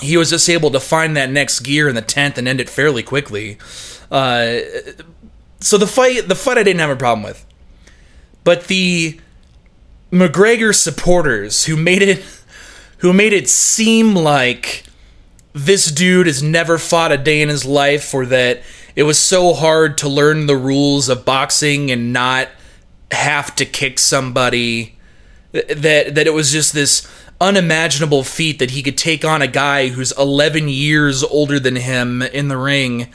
he 0.00 0.16
was 0.16 0.30
just 0.30 0.48
able 0.48 0.70
to 0.70 0.80
find 0.80 1.16
that 1.16 1.30
next 1.30 1.60
gear 1.60 1.88
in 1.88 1.94
the 1.94 2.02
tenth 2.02 2.38
and 2.38 2.46
end 2.46 2.60
it 2.60 2.68
fairly 2.68 3.02
quickly. 3.02 3.58
Uh, 4.10 4.58
so 5.60 5.76
the 5.76 5.86
fight, 5.86 6.28
the 6.28 6.36
fight, 6.36 6.56
I 6.56 6.62
didn't 6.62 6.80
have 6.80 6.90
a 6.90 6.96
problem 6.96 7.24
with, 7.24 7.44
but 8.44 8.68
the 8.68 9.20
McGregor 10.10 10.74
supporters 10.74 11.64
who 11.64 11.76
made 11.76 12.02
it, 12.02 12.24
who 12.98 13.12
made 13.12 13.32
it 13.32 13.48
seem 13.48 14.14
like 14.14 14.84
this 15.52 15.90
dude 15.90 16.26
has 16.26 16.42
never 16.42 16.78
fought 16.78 17.12
a 17.12 17.18
day 17.18 17.42
in 17.42 17.48
his 17.48 17.64
life, 17.64 18.14
or 18.14 18.26
that 18.26 18.62
it 18.96 19.02
was 19.02 19.18
so 19.18 19.52
hard 19.54 19.98
to 19.98 20.08
learn 20.08 20.46
the 20.46 20.56
rules 20.56 21.08
of 21.08 21.24
boxing 21.24 21.90
and 21.90 22.12
not 22.12 22.48
have 23.10 23.54
to 23.56 23.64
kick 23.64 23.98
somebody 23.98 24.96
that 25.52 26.14
that 26.14 26.26
it 26.26 26.34
was 26.34 26.52
just 26.52 26.72
this 26.72 27.06
unimaginable 27.40 28.24
feat 28.24 28.58
that 28.58 28.72
he 28.72 28.82
could 28.82 28.98
take 28.98 29.24
on 29.24 29.40
a 29.40 29.46
guy 29.46 29.88
who's 29.88 30.12
11 30.12 30.68
years 30.68 31.22
older 31.22 31.60
than 31.60 31.76
him 31.76 32.20
in 32.20 32.48
the 32.48 32.56
ring 32.56 33.06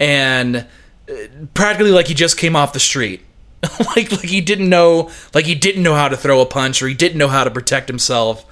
and 0.00 0.56
uh, 0.56 1.14
practically 1.52 1.90
like 1.90 2.06
he 2.06 2.14
just 2.14 2.38
came 2.38 2.56
off 2.56 2.72
the 2.72 2.80
street 2.80 3.20
like 3.96 4.10
like 4.12 4.28
he 4.28 4.40
didn't 4.40 4.68
know 4.68 5.10
like 5.34 5.46
he 5.46 5.54
didn't 5.54 5.82
know 5.82 5.94
how 5.94 6.08
to 6.08 6.16
throw 6.16 6.40
a 6.40 6.46
punch 6.46 6.82
or 6.82 6.88
he 6.88 6.94
didn't 6.94 7.18
know 7.18 7.28
how 7.28 7.44
to 7.44 7.50
protect 7.50 7.88
himself 7.88 8.44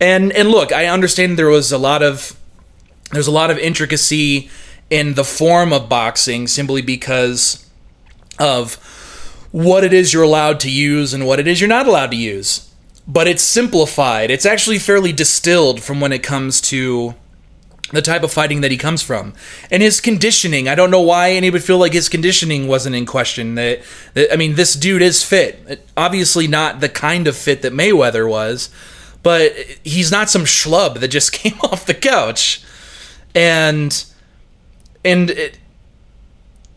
and 0.00 0.32
and 0.32 0.48
look 0.48 0.72
i 0.72 0.86
understand 0.86 1.38
there 1.38 1.48
was 1.48 1.72
a 1.72 1.78
lot 1.78 2.02
of 2.02 2.38
there's 3.12 3.26
a 3.26 3.32
lot 3.32 3.50
of 3.50 3.58
intricacy 3.58 4.50
in 4.88 5.14
the 5.14 5.24
form 5.24 5.72
of 5.72 5.88
boxing 5.88 6.46
simply 6.46 6.80
because 6.80 7.66
of 8.38 8.74
what 9.52 9.84
it 9.84 9.92
is 9.92 10.12
you're 10.12 10.22
allowed 10.22 10.58
to 10.60 10.70
use 10.70 11.12
and 11.12 11.26
what 11.26 11.38
it 11.38 11.46
is 11.46 11.60
you're 11.60 11.68
not 11.68 11.86
allowed 11.86 12.10
to 12.10 12.16
use 12.16 12.70
but 13.10 13.26
it's 13.26 13.42
simplified. 13.42 14.30
It's 14.30 14.46
actually 14.46 14.78
fairly 14.78 15.12
distilled 15.12 15.82
from 15.82 16.00
when 16.00 16.12
it 16.12 16.22
comes 16.22 16.60
to 16.62 17.14
the 17.92 18.02
type 18.02 18.22
of 18.22 18.32
fighting 18.32 18.60
that 18.60 18.70
he 18.70 18.76
comes 18.76 19.02
from. 19.02 19.34
And 19.70 19.82
his 19.82 20.00
conditioning 20.00 20.68
i 20.68 20.74
don't 20.74 20.90
know 20.90 21.02
why 21.02 21.32
any 21.32 21.50
would 21.50 21.64
feel 21.64 21.78
like 21.78 21.92
his 21.92 22.08
conditioning 22.08 22.68
wasn't 22.68 22.96
in 22.96 23.06
question. 23.06 23.54
That, 23.54 23.80
that, 24.14 24.32
i 24.32 24.36
mean 24.36 24.54
this 24.54 24.74
dude 24.74 25.02
is 25.02 25.22
fit. 25.22 25.86
Obviously 25.96 26.46
not 26.46 26.80
the 26.80 26.88
kind 26.88 27.26
of 27.26 27.36
fit 27.36 27.62
that 27.62 27.72
mayweather 27.72 28.28
was 28.28 28.70
but 29.22 29.52
he's 29.84 30.10
not 30.10 30.30
some 30.30 30.44
schlub 30.44 31.00
that 31.00 31.08
just 31.08 31.32
came 31.32 31.58
off 31.60 31.86
the 31.86 31.94
couch. 31.94 32.62
And 33.34 34.04
and 35.04 35.30
it, 35.30 35.58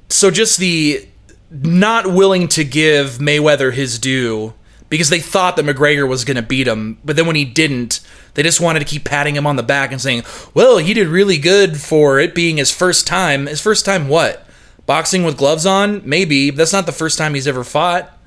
so 0.09 0.31
just 0.31 0.59
the 0.59 1.07
not 1.49 2.11
willing 2.11 2.47
to 2.49 2.63
give 2.63 3.17
mayweather 3.17 3.73
his 3.73 3.99
due 3.99 4.53
because 4.89 5.09
they 5.09 5.19
thought 5.19 5.55
that 5.55 5.65
McGregor 5.65 6.07
was 6.07 6.23
going 6.23 6.35
to 6.35 6.43
beat 6.43 6.67
him, 6.67 6.99
but 7.03 7.15
then 7.15 7.25
when 7.25 7.35
he 7.35 7.45
didn't, 7.45 7.99
they 8.33 8.43
just 8.43 8.61
wanted 8.61 8.79
to 8.79 8.85
keep 8.85 9.03
patting 9.03 9.35
him 9.35 9.47
on 9.47 9.55
the 9.55 9.63
back 9.63 9.91
and 9.91 10.01
saying, 10.01 10.23
"Well, 10.53 10.77
he 10.77 10.93
did 10.93 11.07
really 11.07 11.37
good 11.37 11.79
for 11.79 12.19
it 12.19 12.35
being 12.35 12.57
his 12.57 12.71
first 12.71 13.05
time. 13.07 13.45
His 13.47 13.61
first 13.61 13.85
time 13.85 14.07
what? 14.07 14.47
Boxing 14.85 15.23
with 15.23 15.37
gloves 15.37 15.65
on? 15.65 16.01
Maybe. 16.03 16.49
That's 16.49 16.73
not 16.73 16.85
the 16.85 16.91
first 16.91 17.17
time 17.17 17.33
he's 17.33 17.47
ever 17.47 17.63
fought." 17.63 18.17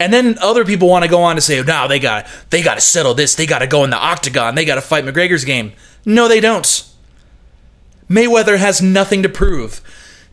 And 0.00 0.12
then 0.12 0.36
other 0.40 0.64
people 0.64 0.88
want 0.88 1.04
to 1.04 1.10
go 1.10 1.22
on 1.22 1.36
to 1.36 1.40
say, 1.40 1.62
"No, 1.62 1.86
they 1.86 1.98
got 1.98 2.26
they 2.50 2.62
got 2.62 2.74
to 2.74 2.80
settle 2.80 3.14
this. 3.14 3.34
They 3.34 3.46
got 3.46 3.60
to 3.60 3.66
go 3.66 3.84
in 3.84 3.90
the 3.90 3.96
octagon. 3.96 4.54
They 4.54 4.64
got 4.64 4.74
to 4.74 4.80
fight 4.80 5.04
McGregor's 5.04 5.44
game." 5.44 5.72
No, 6.04 6.28
they 6.28 6.40
don't. 6.40 6.84
Mayweather 8.10 8.58
has 8.58 8.82
nothing 8.82 9.22
to 9.22 9.28
prove. 9.28 9.80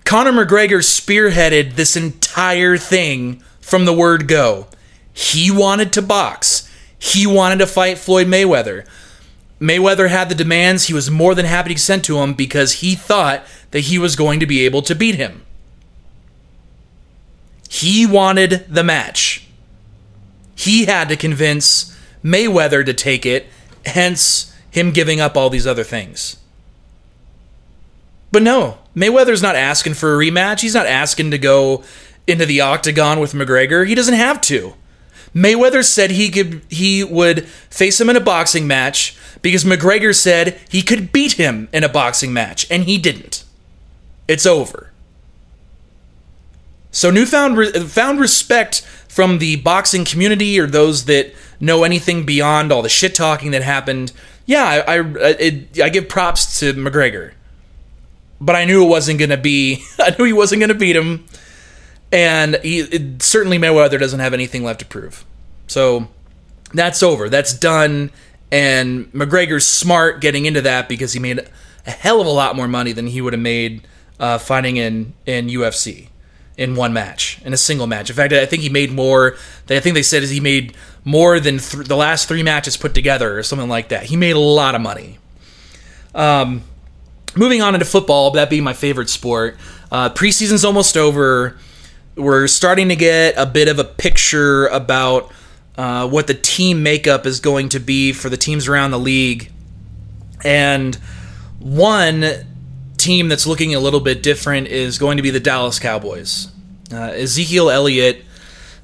Conor 0.04 0.32
McGregor 0.32 0.80
spearheaded 0.80 1.76
this 1.76 1.96
entire 1.96 2.78
thing 2.78 3.42
from 3.62 3.86
the 3.86 3.94
word 3.94 4.28
go. 4.28 4.68
He 5.14 5.52
wanted 5.52 5.94
to 5.94 6.02
box. 6.02 6.68
He 7.04 7.26
wanted 7.26 7.58
to 7.58 7.68
fight 7.68 7.98
Floyd 7.98 8.28
Mayweather. 8.28 8.86
Mayweather 9.60 10.10
had 10.10 10.30
the 10.30 10.36
demands. 10.36 10.86
He 10.86 10.94
was 10.94 11.10
more 11.10 11.34
than 11.34 11.48
happy 11.48 11.74
to 11.74 11.80
send 11.80 12.04
to 12.04 12.20
him 12.20 12.36
because 12.36 12.74
he 12.74 12.94
thought 12.94 13.44
that 13.72 13.82
he 13.82 13.98
was 13.98 14.16
going 14.16 14.40
to 14.40 14.46
be 14.46 14.64
able 14.66 14.84
to 14.84 14.94
beat 14.94 15.16
him. 15.16 15.44
He 17.68 18.06
wanted 18.06 18.66
the 18.70 18.84
match. 18.84 19.48
He 20.54 20.86
had 20.86 21.10
to 21.10 21.16
convince 21.16 21.98
Mayweather 22.24 22.86
to 22.86 22.94
take 22.94 23.26
it, 23.26 23.48
hence 23.84 24.56
him 24.70 24.92
giving 24.92 25.20
up 25.20 25.36
all 25.36 25.50
these 25.50 25.66
other 25.66 25.84
things. 25.84 26.38
But 28.32 28.44
no, 28.44 28.78
Mayweather's 28.96 29.42
not 29.42 29.56
asking 29.56 29.96
for 29.96 30.14
a 30.14 30.24
rematch. 30.24 30.62
He's 30.62 30.76
not 30.76 30.86
asking 30.86 31.32
to 31.32 31.40
go 31.40 31.84
into 32.28 32.46
the 32.46 32.62
octagon 32.62 33.20
with 33.20 33.34
McGregor. 33.34 33.88
He 33.88 33.96
doesn't 33.96 34.14
have 34.14 34.40
to. 34.42 34.76
Mayweather 35.34 35.84
said 35.84 36.12
he 36.12 36.30
could 36.30 36.62
he 36.70 37.04
would 37.04 37.48
face 37.48 38.00
him 38.02 38.10
in 38.10 38.18
a 38.18 38.22
boxing 38.22 38.68
match 38.68 39.16
because 39.42 39.64
McGregor 39.64 40.16
said 40.16 40.60
he 40.70 40.82
could 40.82 41.12
beat 41.12 41.34
him 41.34 41.70
in 41.72 41.84
a 41.84 41.90
boxing 41.90 42.34
match 42.34 42.70
and 42.70 42.84
he 42.84 42.98
didn't. 42.98 43.46
It's 44.28 44.46
over. 44.46 44.92
So 46.92 47.10
newfound 47.10 47.58
found 47.90 48.20
respect 48.20 48.82
from 49.08 49.40
the 49.40 49.56
boxing 49.58 50.04
community 50.04 50.60
or 50.60 50.68
those 50.68 51.06
that 51.06 51.34
know 51.60 51.84
anything 51.84 52.26
beyond 52.26 52.72
all 52.72 52.82
the 52.82 52.90
shit 52.90 53.16
talking 53.16 53.52
that 53.52 53.64
happened. 53.64 54.12
Yeah, 54.46 54.84
I 54.86 54.98
I, 54.98 55.10
it, 55.40 55.80
I 55.82 55.88
give 55.88 56.10
props 56.10 56.60
to 56.60 56.74
McGregor, 56.74 57.32
but 58.42 58.58
I 58.58 58.66
knew 58.66 58.84
it 58.84 58.90
wasn't 58.90 59.20
gonna 59.20 59.38
be. 59.38 59.82
I 60.00 60.14
knew 60.18 60.26
he 60.26 60.34
wasn't 60.34 60.60
gonna 60.60 60.74
beat 60.74 60.98
him 60.98 61.26
and 62.12 62.56
he 62.64 62.80
it, 62.80 63.22
certainly 63.24 63.58
Mayweather 63.58 64.00
doesn't 64.00 64.20
have 64.20 64.34
anything 64.34 64.64
left 64.64 64.80
to 64.80 64.86
prove. 64.86 65.26
So 65.68 66.08
that's 66.74 67.02
over. 67.02 67.30
That's 67.30 67.54
done. 67.58 68.12
And 68.52 69.12
McGregor's 69.14 69.66
smart 69.66 70.20
getting 70.20 70.46
into 70.46 70.62
that 70.62 70.90
because 70.90 71.14
he 71.14 71.20
made 71.20 71.48
a 71.86 71.92
hell 71.92 72.20
of 72.20 72.28
a 72.28 72.32
lot 72.32 72.56
more 72.56 72.68
money 72.68 72.92
than 72.92 73.08
he 73.08 73.22
would 73.22 73.34
have 73.34 73.42
made 73.42 73.88
uh, 74.20 74.38
fighting 74.38 74.78
in 74.78 75.14
in 75.26 75.48
UFC 75.48 76.10
in 76.58 76.76
one 76.76 76.94
match 76.94 77.42
in 77.46 77.54
a 77.54 77.58
single 77.58 77.88
match. 77.88 78.10
In 78.10 78.16
fact, 78.16 78.34
I 78.34 78.46
think 78.46 78.62
he 78.62 78.70
made 78.70 78.92
more. 78.92 79.36
I 79.70 79.80
think 79.80 79.96
they 79.96 80.04
said 80.04 80.24
he 80.24 80.40
made 80.40 80.76
more 81.04 81.40
than 81.40 81.58
th- 81.58 81.88
the 81.88 81.96
last 81.96 82.28
three 82.28 82.44
matches 82.44 82.78
put 82.78 82.94
together 82.94 83.38
or 83.38 83.44
something 83.44 83.70
like 83.70 83.90
that. 83.90 84.04
He 84.04 84.18
made 84.18 84.36
a 84.36 84.40
lot 84.40 84.76
of 84.76 84.82
money. 84.82 85.18
Um, 86.14 86.64
moving 87.36 87.62
on 87.62 87.74
into 87.74 87.86
football, 87.86 88.32
that 88.32 88.50
being 88.50 88.64
my 88.64 88.74
favorite 88.74 89.10
sport. 89.10 89.58
Uh, 89.92 90.10
preseason's 90.10 90.64
almost 90.66 90.98
over. 90.98 91.58
We're 92.16 92.48
starting 92.48 92.90
to 92.90 92.96
get 92.96 93.36
a 93.38 93.46
bit 93.46 93.68
of 93.70 93.80
a 93.80 93.84
picture 93.84 94.68
about 94.68 95.32
uh, 95.78 96.08
what 96.10 96.28
the 96.28 96.34
team 96.34 96.84
makeup 96.84 97.26
is 97.26 97.40
going 97.40 97.70
to 97.70 97.80
be 97.80 98.12
for 98.12 98.30
the 98.30 98.38
teams 98.38 98.68
around 98.68 98.92
the 98.92 99.00
league. 99.00 99.50
And 100.44 100.96
one 101.60 102.26
team 102.98 103.30
that's 103.30 103.48
looking 103.48 103.74
a 103.74 103.80
little 103.80 104.02
bit 104.02 104.22
different 104.22 104.68
is 104.68 104.98
going 104.98 105.18
to 105.18 105.24
be 105.24 105.30
the 105.30 105.40
Dallas 105.40 105.80
Cowboys. 105.80 106.52
Uh, 106.92 107.12
Ezekiel 107.14 107.70
Elliott, 107.70 108.26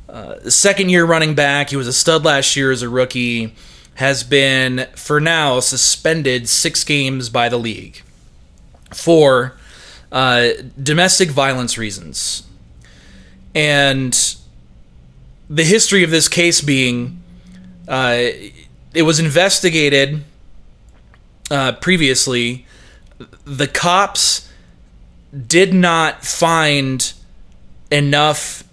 uh, 0.07 0.49
second 0.49 0.89
year 0.89 1.05
running 1.05 1.35
back, 1.35 1.69
he 1.69 1.75
was 1.75 1.87
a 1.87 1.93
stud 1.93 2.23
last 2.23 2.55
year 2.55 2.71
as 2.71 2.81
a 2.81 2.87
rookie, 2.87 3.53
has 3.95 4.23
been, 4.23 4.87
for 4.95 5.19
now, 5.19 5.59
suspended 5.59 6.47
six 6.47 6.85
games 6.85 7.29
by 7.29 7.49
the 7.49 7.57
league 7.57 8.01
for 8.93 9.57
uh, 10.13 10.49
domestic 10.81 11.29
violence 11.29 11.77
reasons. 11.77 12.46
And 13.57 14.35
the 15.49 15.63
history 15.63 16.03
of 16.03 16.11
this 16.11 16.29
case 16.29 16.61
being 16.61 17.23
uh, 17.87 18.19
it 18.93 19.01
was 19.01 19.19
investigated 19.19 20.23
uh, 21.49 21.71
previously. 21.73 22.67
The 23.45 23.67
cops 23.67 24.47
did 25.47 25.73
not 25.73 26.23
find 26.23 27.13
enough 27.89 28.63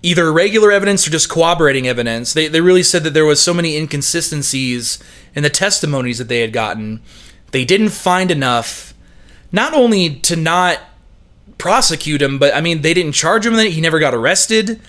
either 0.00 0.32
regular 0.32 0.72
evidence 0.72 1.06
or 1.06 1.10
just 1.10 1.28
corroborating 1.28 1.86
evidence. 1.86 2.32
They, 2.32 2.48
they 2.48 2.62
really 2.62 2.82
said 2.82 3.04
that 3.04 3.12
there 3.12 3.26
was 3.26 3.42
so 3.42 3.52
many 3.52 3.76
inconsistencies 3.76 4.98
in 5.34 5.42
the 5.42 5.50
testimonies 5.50 6.16
that 6.16 6.28
they 6.28 6.40
had 6.40 6.54
gotten. 6.54 7.02
They 7.50 7.66
didn't 7.66 7.90
find 7.90 8.30
enough, 8.30 8.94
not 9.52 9.74
only 9.74 10.14
to 10.20 10.36
not 10.36 10.80
prosecute 11.58 12.22
him, 12.22 12.38
but 12.38 12.54
I 12.54 12.60
mean, 12.60 12.82
they 12.82 12.94
didn't 12.94 13.12
charge 13.12 13.46
him. 13.46 13.54
He 13.54 13.80
never 13.80 13.98
got 13.98 14.14
arrested. 14.14 14.80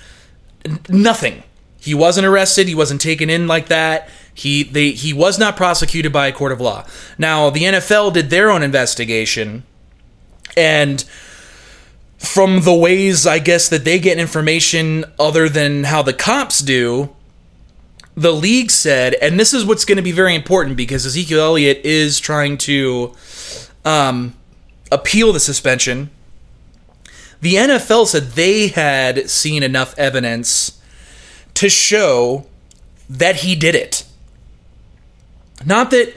Nothing. 0.89 1.43
He 1.79 1.93
wasn't 1.93 2.25
arrested. 2.25 2.67
He 2.67 2.75
wasn't 2.75 3.01
taken 3.01 3.29
in 3.29 3.47
like 3.47 3.67
that. 3.67 4.09
He 4.33 4.63
they 4.63 4.91
he 4.91 5.13
was 5.13 5.37
not 5.37 5.57
prosecuted 5.57 6.11
by 6.11 6.27
a 6.27 6.31
court 6.31 6.51
of 6.51 6.61
law. 6.61 6.85
Now 7.17 7.49
the 7.49 7.63
NFL 7.63 8.13
did 8.13 8.29
their 8.29 8.49
own 8.49 8.63
investigation, 8.63 9.63
and 10.57 11.03
from 12.17 12.61
the 12.61 12.73
ways 12.73 13.27
I 13.27 13.39
guess 13.39 13.67
that 13.69 13.83
they 13.83 13.99
get 13.99 14.17
information 14.17 15.05
other 15.19 15.49
than 15.49 15.83
how 15.83 16.01
the 16.01 16.13
cops 16.13 16.59
do, 16.59 17.13
the 18.15 18.31
league 18.31 18.71
said, 18.71 19.15
and 19.15 19.39
this 19.39 19.53
is 19.53 19.65
what's 19.65 19.85
going 19.85 19.97
to 19.97 20.03
be 20.03 20.11
very 20.11 20.33
important 20.33 20.77
because 20.77 21.05
Ezekiel 21.05 21.41
Elliott 21.41 21.81
is 21.83 22.19
trying 22.19 22.57
to 22.59 23.13
um, 23.83 24.35
appeal 24.91 25.33
the 25.33 25.39
suspension. 25.39 26.09
The 27.43 27.55
NFL 27.55 28.07
said 28.07 28.31
they 28.31 28.69
had 28.69 29.29
seen 29.29 29.63
enough 29.63 29.93
evidence 29.97 30.81
to 31.55 31.67
show 31.67 32.47
that 33.09 33.37
he 33.37 33.53
did 33.53 33.75
it. 33.75 34.05
Not 35.65 35.91
that 35.91 36.15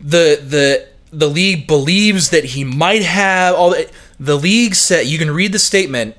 the 0.00 0.40
the 0.42 0.88
the 1.12 1.28
league 1.28 1.66
believes 1.66 2.30
that 2.30 2.44
he 2.44 2.64
might 2.64 3.02
have 3.02 3.54
all 3.54 3.70
that 3.70 3.90
the 4.18 4.38
league 4.38 4.74
said 4.74 5.06
you 5.06 5.18
can 5.18 5.30
read 5.30 5.52
the 5.52 5.58
statement 5.58 6.16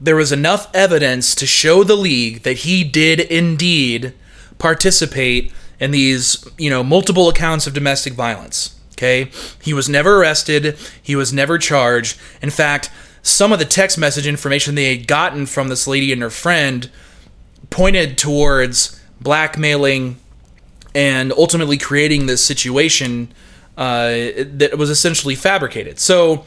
there 0.00 0.16
was 0.16 0.32
enough 0.32 0.74
evidence 0.74 1.34
to 1.34 1.46
show 1.46 1.84
the 1.84 1.96
league 1.96 2.44
that 2.44 2.58
he 2.58 2.82
did 2.82 3.20
indeed 3.20 4.14
participate 4.56 5.52
in 5.78 5.90
these, 5.90 6.46
you 6.56 6.70
know, 6.70 6.82
multiple 6.82 7.28
accounts 7.28 7.66
of 7.66 7.74
domestic 7.74 8.14
violence. 8.14 8.78
Okay? 8.92 9.30
He 9.60 9.74
was 9.74 9.86
never 9.86 10.20
arrested, 10.20 10.78
he 11.02 11.14
was 11.14 11.30
never 11.30 11.58
charged. 11.58 12.18
In 12.40 12.48
fact, 12.48 12.90
some 13.26 13.52
of 13.52 13.58
the 13.58 13.64
text 13.64 13.98
message 13.98 14.26
information 14.26 14.76
they 14.76 14.96
had 14.96 15.08
gotten 15.08 15.46
from 15.46 15.68
this 15.68 15.88
lady 15.88 16.12
and 16.12 16.22
her 16.22 16.30
friend 16.30 16.88
pointed 17.70 18.16
towards 18.16 19.00
blackmailing 19.20 20.16
and 20.94 21.32
ultimately 21.32 21.76
creating 21.76 22.26
this 22.26 22.44
situation 22.44 23.28
uh, 23.76 24.10
that 24.36 24.76
was 24.78 24.90
essentially 24.90 25.34
fabricated. 25.34 25.98
So 25.98 26.46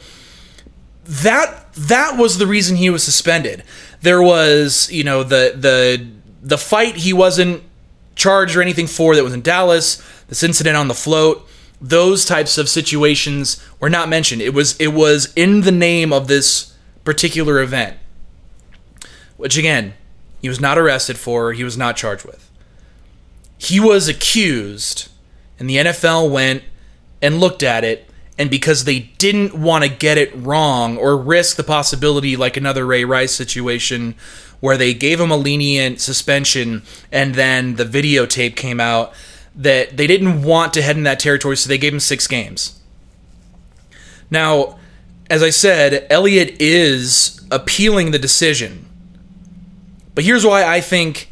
that 1.04 1.70
that 1.74 2.16
was 2.16 2.38
the 2.38 2.46
reason 2.46 2.76
he 2.76 2.88
was 2.88 3.02
suspended. 3.02 3.62
There 4.00 4.22
was, 4.22 4.90
you 4.90 5.04
know, 5.04 5.22
the 5.22 5.54
the 5.54 6.06
the 6.42 6.58
fight 6.58 6.96
he 6.96 7.12
wasn't 7.12 7.62
charged 8.16 8.56
or 8.56 8.62
anything 8.62 8.86
for 8.86 9.14
that 9.14 9.22
was 9.22 9.34
in 9.34 9.42
Dallas. 9.42 10.02
This 10.28 10.42
incident 10.42 10.76
on 10.76 10.88
the 10.88 10.94
float, 10.94 11.46
those 11.78 12.24
types 12.24 12.56
of 12.56 12.70
situations 12.70 13.62
were 13.80 13.90
not 13.90 14.08
mentioned. 14.08 14.40
It 14.40 14.54
was 14.54 14.76
it 14.78 14.94
was 14.94 15.30
in 15.34 15.60
the 15.60 15.72
name 15.72 16.12
of 16.12 16.26
this 16.26 16.69
particular 17.04 17.60
event, 17.60 17.96
which 19.36 19.56
again, 19.56 19.94
he 20.40 20.48
was 20.48 20.60
not 20.60 20.78
arrested 20.78 21.18
for. 21.18 21.52
He 21.52 21.64
was 21.64 21.76
not 21.76 21.96
charged 21.96 22.24
with 22.24 22.50
he 23.60 23.78
was 23.78 24.08
accused, 24.08 25.10
and 25.58 25.68
the 25.68 25.76
NFL 25.76 26.30
went 26.30 26.64
and 27.20 27.40
looked 27.40 27.62
at 27.62 27.84
it, 27.84 28.08
and 28.38 28.48
because 28.48 28.84
they 28.84 29.00
didn't 29.18 29.54
want 29.54 29.84
to 29.84 29.90
get 29.90 30.16
it 30.16 30.34
wrong 30.34 30.96
or 30.96 31.14
risk 31.14 31.56
the 31.56 31.62
possibility, 31.62 32.36
like 32.36 32.56
another 32.56 32.86
Ray 32.86 33.04
Rice 33.04 33.34
situation, 33.34 34.14
where 34.60 34.78
they 34.78 34.94
gave 34.94 35.20
him 35.20 35.30
a 35.30 35.36
lenient 35.36 36.00
suspension 36.00 36.82
and 37.12 37.34
then 37.34 37.76
the 37.76 37.84
videotape 37.84 38.56
came 38.56 38.80
out, 38.80 39.12
that 39.54 39.98
they 39.98 40.06
didn't 40.06 40.42
want 40.42 40.72
to 40.72 40.80
head 40.80 40.96
in 40.96 41.02
that 41.02 41.20
territory, 41.20 41.58
so 41.58 41.68
they 41.68 41.76
gave 41.76 41.92
him 41.92 42.00
six 42.00 42.26
games. 42.26 42.80
Now, 44.30 44.78
as 45.30 45.44
I 45.44 45.50
said, 45.50 46.08
Elliott 46.10 46.60
is 46.60 47.40
appealing 47.52 48.10
the 48.10 48.18
decision. 48.18 48.86
But 50.14 50.24
here's 50.24 50.44
why 50.44 50.64
I 50.64 50.80
think 50.80 51.30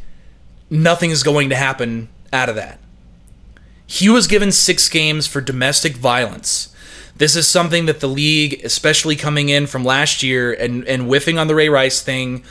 nothing 0.70 1.11
is 1.11 1.24
going 1.24 1.50
to 1.50 1.56
happen 1.56 2.08
out 2.32 2.48
of 2.48 2.54
that. 2.54 2.78
He 3.87 4.08
was 4.08 4.28
given 4.28 4.52
six 4.52 4.88
games 4.88 5.26
for 5.26 5.40
domestic 5.40 5.96
violence. 5.96 6.72
This 7.16 7.34
is 7.34 7.48
something 7.48 7.87
that 7.87 7.98
the 7.98 8.06
league, 8.06 8.61
especially 8.64 9.16
coming 9.16 9.48
in 9.48 9.66
from 9.66 9.84
last 9.84 10.22
year 10.22 10.52
and, 10.52 10.87
and 10.87 11.04
whiffing 11.04 11.37
on 11.37 11.48
the 11.48 11.54
Ray 11.56 11.68
Rice 11.68 12.00
thing, 12.00 12.44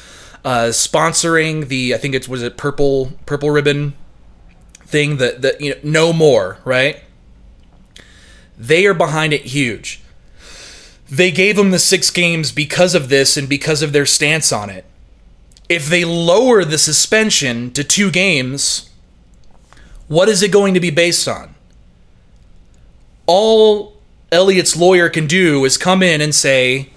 uh, 0.44 0.68
sponsoring 0.72 1.70
the 1.70 1.96
I 1.96 1.98
think 1.98 2.14
it 2.14 2.28
was 2.28 2.44
it 2.44 2.58
purple 2.58 3.14
purple 3.26 3.52
ribbon 3.52 3.94
thing 4.82 5.18
that 5.18 5.42
that 5.42 5.62
you 5.62 5.72
know 5.72 5.80
no 5.84 6.14
more 6.14 6.58
right. 6.66 7.02
They 8.58 8.86
are 8.86 8.94
behind 8.94 9.34
it 9.34 9.44
huge. 9.44 10.02
They 11.10 11.32
gave 11.32 11.58
him 11.58 11.72
the 11.72 11.80
six 11.80 12.10
games 12.10 12.52
because 12.52 12.94
of 12.94 13.10
this 13.10 13.38
and 13.38 13.48
because 13.48 13.82
of 13.82 13.94
their 13.94 14.06
stance 14.06 14.52
on 14.52 14.70
it. 14.70 14.86
If 15.70 15.88
they 15.88 16.06
lower 16.06 16.64
the 16.64 16.78
suspension 16.78 17.72
to 17.72 17.84
two 17.84 18.12
games, 18.12 18.90
what 20.08 20.30
is 20.30 20.42
it 20.42 20.52
going 20.52 20.74
to 20.74 20.80
be 20.80 20.90
based 20.90 21.28
on? 21.28 21.56
All 23.26 23.98
Elliott's 24.32 24.76
lawyer 24.76 25.10
can 25.10 25.28
do 25.28 25.66
is 25.66 25.78
come 25.78 26.04
in 26.04 26.22
and 26.22 26.34
say, 26.34 26.90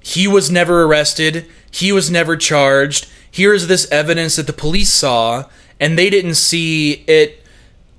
he 0.00 0.26
was 0.26 0.50
never 0.50 0.84
arrested, 0.84 1.46
he 1.70 1.92
was 1.92 2.10
never 2.10 2.36
charged, 2.36 3.06
here's 3.30 3.66
this 3.66 3.90
evidence 3.90 4.36
that 4.36 4.46
the 4.46 4.52
police 4.52 4.90
saw, 4.90 5.44
and 5.80 5.98
they 5.98 6.10
didn't 6.10 6.34
see 6.34 7.04
it 7.06 7.44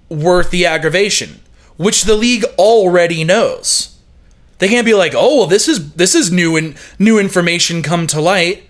worth 0.10 0.52
the 0.52 0.66
aggravation, 0.66 1.42
which 1.78 2.04
the 2.04 2.16
league 2.16 2.46
already 2.58 3.24
knows. 3.24 3.93
They 4.64 4.70
can't 4.70 4.86
be 4.86 4.94
like, 4.94 5.14
"Oh, 5.14 5.40
well, 5.40 5.48
this 5.48 5.68
is 5.68 5.92
this 5.92 6.16
is 6.16 6.32
new 6.32 6.56
and 6.56 6.76
new 6.98 7.20
information 7.20 7.82
come 7.82 8.08
to 8.08 8.22
light." 8.22 8.64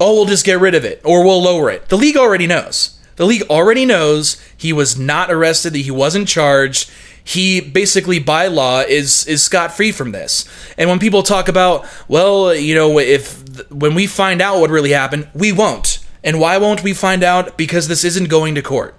Oh, 0.00 0.14
we'll 0.14 0.24
just 0.24 0.46
get 0.46 0.58
rid 0.58 0.74
of 0.74 0.82
it 0.82 1.02
or 1.04 1.22
we'll 1.22 1.42
lower 1.42 1.68
it. 1.68 1.90
The 1.90 1.98
league 1.98 2.16
already 2.16 2.46
knows. 2.46 2.98
The 3.16 3.26
league 3.26 3.42
already 3.50 3.84
knows 3.84 4.42
he 4.56 4.72
was 4.72 4.98
not 4.98 5.30
arrested, 5.30 5.74
that 5.74 5.80
he 5.80 5.90
wasn't 5.90 6.26
charged. 6.26 6.90
He 7.22 7.60
basically, 7.60 8.18
by 8.18 8.46
law, 8.46 8.80
is 8.80 9.26
is 9.26 9.42
scot 9.42 9.76
free 9.76 9.92
from 9.92 10.12
this. 10.12 10.46
And 10.78 10.88
when 10.88 10.98
people 10.98 11.22
talk 11.22 11.46
about, 11.46 11.86
well, 12.08 12.54
you 12.54 12.74
know, 12.74 12.98
if 12.98 13.70
when 13.70 13.94
we 13.94 14.06
find 14.06 14.40
out 14.40 14.58
what 14.58 14.70
really 14.70 14.92
happened, 14.92 15.28
we 15.34 15.52
won't. 15.52 15.98
And 16.24 16.40
why 16.40 16.56
won't 16.56 16.82
we 16.82 16.94
find 16.94 17.22
out? 17.22 17.58
Because 17.58 17.88
this 17.88 18.04
isn't 18.04 18.30
going 18.30 18.54
to 18.54 18.62
court. 18.62 18.97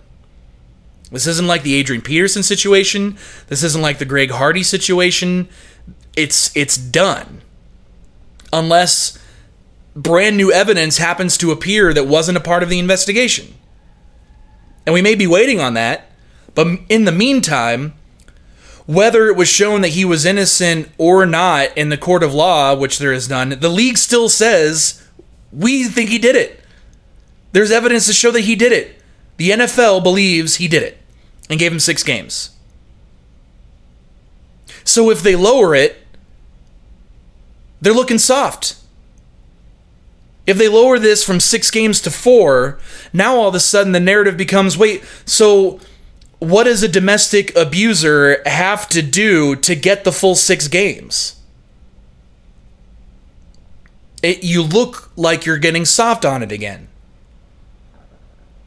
This 1.12 1.26
isn't 1.26 1.48
like 1.48 1.64
the 1.64 1.76
Adrian 1.76 2.02
Peterson 2.02 2.44
situation. 2.44 3.18
This 3.48 3.64
isn't 3.64 3.82
like 3.82 3.98
the 3.98 4.06
Greg 4.06 4.32
Hardy 4.32 4.64
situation. 4.64 5.50
It's 6.16 6.56
it's 6.56 6.78
done. 6.78 7.42
Unless 8.54 9.18
brand 9.96 10.38
new 10.38 10.52
evidence 10.52 10.98
happens 10.98 11.38
to 11.38 11.52
appear 11.52 11.94
that 11.94 12.08
wasn't 12.08 12.38
a 12.38 12.42
part 12.42 12.64
of 12.64 12.70
the 12.70 12.80
investigation. 12.80 13.56
And 14.86 14.94
we 14.94 15.02
may 15.02 15.16
be 15.16 15.28
waiting 15.28 15.60
on 15.60 15.74
that. 15.74 16.12
But 16.56 16.68
in 16.90 17.06
the 17.06 17.12
meantime, 17.12 17.94
whether 18.86 19.28
it 19.28 19.36
was 19.36 19.48
shown 19.48 19.82
that 19.82 19.90
he 19.90 20.04
was 20.06 20.26
innocent 20.26 20.90
or 20.98 21.26
not 21.26 21.76
in 21.78 21.90
the 21.90 21.98
court 21.98 22.24
of 22.24 22.34
law, 22.34 22.76
which 22.76 22.98
there 22.98 23.14
is 23.14 23.30
none, 23.30 23.50
the 23.60 23.70
league 23.70 23.98
still 23.98 24.30
says 24.30 25.08
we 25.52 25.86
think 25.86 26.10
he 26.10 26.20
did 26.20 26.36
it. 26.36 26.60
There's 27.52 27.72
evidence 27.72 28.06
to 28.06 28.14
show 28.14 28.30
that 28.32 28.42
he 28.42 28.56
did 28.56 28.72
it. 28.72 29.02
The 29.38 29.52
NFL 29.52 30.04
believes 30.04 30.56
he 30.56 30.68
did 30.68 30.84
it 30.84 30.99
and 31.50 31.60
gave 31.60 31.72
him 31.72 31.80
six 31.80 32.04
games. 32.04 32.52
So 34.84 35.10
if 35.10 35.22
they 35.22 35.36
lower 35.36 35.76
it, 35.76 35.98
they're 37.82 37.94
looking 37.94 38.18
soft. 38.18 38.76
If 40.46 40.58
they 40.58 40.68
lower 40.68 40.98
this 40.98 41.24
from 41.24 41.40
six 41.40 41.70
games 41.70 42.02
to 42.02 42.12
four, 42.12 42.80
now 43.14 43.36
all 43.36 43.50
of 43.50 43.56
a 43.56 43.60
sudden 43.60 43.92
the 43.92 44.00
narrative 44.00 44.36
becomes 44.36 44.78
wait, 44.78 45.04
so 45.26 45.80
what 46.40 46.64
does 46.64 46.82
a 46.82 46.88
domestic 46.88 47.56
abuser 47.56 48.42
have 48.46 48.88
to 48.90 49.02
do 49.02 49.56
to 49.58 49.76
get 49.76 50.04
the 50.04 50.12
full 50.12 50.36
six 50.36 50.68
games? 50.68 51.40
It, 54.24 54.44
you 54.44 54.64
look 54.64 55.12
like 55.16 55.46
you're 55.46 55.58
getting 55.58 55.86
soft 55.86 56.26
on 56.26 56.42
it 56.42 56.52
again. 56.52 56.88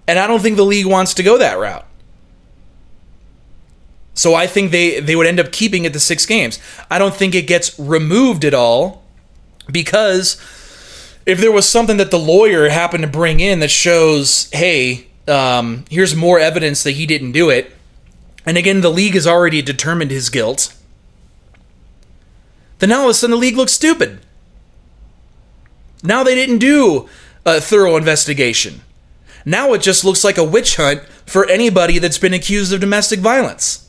And 0.07 0.19
I 0.19 0.27
don't 0.27 0.41
think 0.41 0.57
the 0.57 0.65
league 0.65 0.87
wants 0.87 1.15
to 1.15 1.23
go 1.23 1.39
that 1.39 1.59
route. 1.59 1.87
So 4.15 4.35
I 4.35 4.47
think 4.47 4.71
they, 4.71 5.01
they 5.01 5.17
would 5.17 5.27
end 5.27 5.41
up 5.41 5.53
keeping 5.53 5.85
it 5.85 5.93
to 5.95 6.01
six 6.01 6.27
games. 6.27 6.59
I 6.91 6.99
don't 6.99 7.15
think 7.15 7.35
it 7.35 7.47
gets 7.47 7.79
removed 7.79 8.45
at 8.45 8.55
all 8.55 9.03
because 9.71 10.41
if 11.25 11.41
there 11.41 11.53
was 11.53 11.69
something 11.69 11.97
that 11.97 12.11
the 12.11 12.19
lawyer 12.19 12.69
happened 12.69 13.03
to 13.03 13.09
bring 13.09 13.41
in 13.41 13.61
that 13.61 13.71
shows, 13.71 14.51
hey, 14.53 15.07
um, 15.29 15.85
here's 15.89 16.15
more 16.15 16.39
evidence 16.39 16.83
that 16.83 16.93
he 16.93 17.07
didn't 17.07 17.33
do 17.33 17.49
it, 17.49 17.75
and 18.45 18.59
again, 18.59 18.81
the 18.81 18.91
league 18.91 19.15
has 19.15 19.27
already 19.27 19.63
determined 19.63 20.11
his 20.11 20.29
guilt, 20.29 20.75
then 22.81 22.91
all 22.91 23.05
of 23.05 23.11
a 23.11 23.15
sudden 23.15 23.31
the 23.31 23.37
league 23.37 23.57
looks 23.57 23.73
stupid. 23.73 24.19
Now 26.03 26.25
they 26.25 26.35
didn't 26.35 26.59
do 26.59 27.09
a 27.47 27.61
thorough 27.61 27.97
investigation. 27.97 28.81
Now 29.45 29.73
it 29.73 29.83
just 29.83 30.05
looks 30.05 30.25
like 30.25 30.39
a 30.39 30.45
witch 30.45 30.77
hunt 30.77 31.03
for 31.25 31.49
anybody 31.49 31.99
that's 31.99 32.19
been 32.19 32.35
accused 32.35 32.73
of 32.73 32.81
domestic 32.81 33.21
violence. 33.21 33.82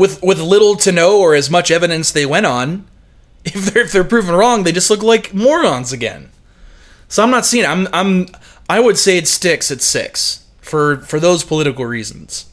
With 0.00 0.22
with 0.22 0.40
little 0.40 0.76
to 0.76 0.92
no 0.92 1.20
or 1.20 1.34
as 1.34 1.50
much 1.50 1.70
evidence 1.70 2.10
they 2.10 2.24
went 2.24 2.46
on, 2.46 2.86
if 3.44 3.66
they're 3.66 3.84
if 3.84 3.92
they're 3.92 4.02
proven 4.02 4.34
wrong, 4.34 4.62
they 4.62 4.72
just 4.72 4.88
look 4.88 5.02
like 5.02 5.34
morons 5.34 5.92
again. 5.92 6.30
So 7.08 7.22
I'm 7.22 7.30
not 7.30 7.44
seeing. 7.44 7.64
It. 7.64 7.68
I'm 7.68 7.86
I'm 7.92 8.28
I 8.66 8.80
would 8.80 8.96
say 8.96 9.18
it 9.18 9.28
sticks 9.28 9.70
at 9.70 9.82
six 9.82 10.46
for 10.62 10.96
for 11.02 11.20
those 11.20 11.44
political 11.44 11.84
reasons. 11.84 12.46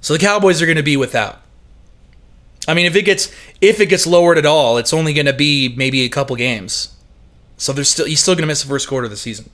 So 0.00 0.12
the 0.12 0.20
Cowboys 0.20 0.62
are 0.62 0.66
going 0.66 0.76
to 0.76 0.84
be 0.84 0.96
without. 0.96 1.40
I 2.68 2.74
mean, 2.74 2.86
if 2.86 2.94
it 2.94 3.02
gets 3.02 3.34
if 3.60 3.80
it 3.80 3.86
gets 3.86 4.06
lowered 4.06 4.38
at 4.38 4.46
all, 4.46 4.78
it's 4.78 4.92
only 4.92 5.12
going 5.12 5.26
to 5.26 5.32
be 5.32 5.74
maybe 5.76 6.02
a 6.02 6.08
couple 6.08 6.36
games. 6.36 6.94
So 7.56 7.72
there's 7.72 7.88
still 7.88 8.06
he's 8.06 8.20
still 8.20 8.34
going 8.36 8.42
to 8.42 8.46
miss 8.46 8.62
the 8.62 8.68
first 8.68 8.86
quarter 8.86 9.06
of 9.06 9.10
the 9.10 9.16
season. 9.16 9.50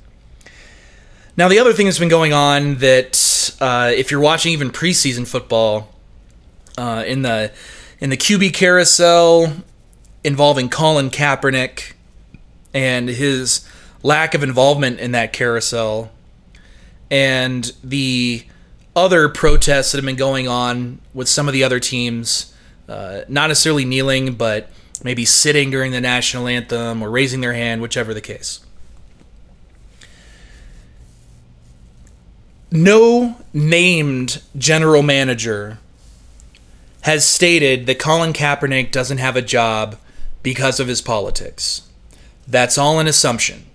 Now 1.34 1.48
the 1.48 1.58
other 1.58 1.72
thing 1.72 1.86
that's 1.86 1.98
been 1.98 2.10
going 2.10 2.34
on 2.34 2.74
that 2.74 3.56
uh, 3.58 3.90
if 3.94 4.10
you're 4.10 4.20
watching 4.20 4.52
even 4.52 4.70
preseason 4.70 5.26
football 5.26 5.88
uh, 6.78 7.04
in 7.06 7.22
the 7.22 7.52
in 8.00 8.10
the 8.10 8.16
QB 8.16 8.54
carousel 8.54 9.52
involving 10.24 10.68
Colin 10.68 11.10
Kaepernick 11.10 11.92
and 12.72 13.08
his 13.08 13.66
lack 14.02 14.34
of 14.34 14.42
involvement 14.42 15.00
in 15.00 15.12
that 15.12 15.32
carousel 15.32 16.10
and 17.10 17.72
the 17.82 18.44
other 18.94 19.28
protests 19.28 19.92
that 19.92 19.98
have 19.98 20.04
been 20.04 20.16
going 20.16 20.48
on 20.48 21.00
with 21.14 21.28
some 21.28 21.48
of 21.48 21.52
the 21.52 21.64
other 21.64 21.80
teams, 21.80 22.54
uh, 22.88 23.22
not 23.28 23.48
necessarily 23.48 23.84
kneeling, 23.84 24.34
but 24.34 24.70
maybe 25.02 25.24
sitting 25.24 25.70
during 25.70 25.92
the 25.92 26.00
national 26.00 26.46
anthem 26.46 27.02
or 27.02 27.10
raising 27.10 27.40
their 27.40 27.52
hand, 27.52 27.82
whichever 27.82 28.14
the 28.14 28.20
case. 28.20 28.60
No 32.72 33.36
named 33.52 34.42
general 34.56 35.02
manager 35.02 35.78
has 37.02 37.24
stated 37.24 37.86
that 37.86 37.98
Colin 37.98 38.32
Kaepernick 38.32 38.90
doesn't 38.90 39.18
have 39.18 39.36
a 39.36 39.42
job 39.42 39.96
because 40.42 40.80
of 40.80 40.88
his 40.88 41.00
politics. 41.00 41.88
That's 42.46 42.76
all 42.76 42.98
an 42.98 43.06
assumption. 43.06 43.66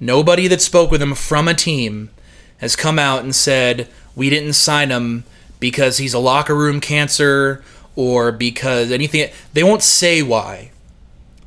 Nobody 0.00 0.48
that 0.48 0.60
spoke 0.60 0.90
with 0.90 1.00
him 1.00 1.14
from 1.14 1.48
a 1.48 1.54
team 1.54 2.10
has 2.58 2.76
come 2.76 2.98
out 2.98 3.22
and 3.22 3.34
said, 3.34 3.88
we 4.14 4.30
didn't 4.30 4.54
sign 4.54 4.90
him 4.90 5.24
because 5.60 5.98
he's 5.98 6.14
a 6.14 6.18
locker 6.18 6.54
room 6.54 6.80
cancer 6.80 7.62
or 7.96 8.32
because 8.32 8.90
anything. 8.90 9.30
They 9.52 9.62
won't 9.62 9.82
say 9.82 10.22
why. 10.22 10.70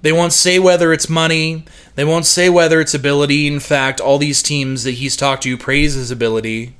They 0.01 0.11
won't 0.11 0.33
say 0.33 0.59
whether 0.59 0.93
it's 0.93 1.09
money. 1.09 1.65
They 1.95 2.05
won't 2.05 2.25
say 2.25 2.49
whether 2.49 2.79
it's 2.79 2.93
ability. 2.93 3.47
In 3.47 3.59
fact, 3.59 3.99
all 3.99 4.17
these 4.17 4.41
teams 4.41 4.83
that 4.83 4.95
he's 4.95 5.17
talked 5.17 5.43
to 5.43 5.57
praise 5.57 5.95
his 5.95 6.11
ability. 6.11 6.76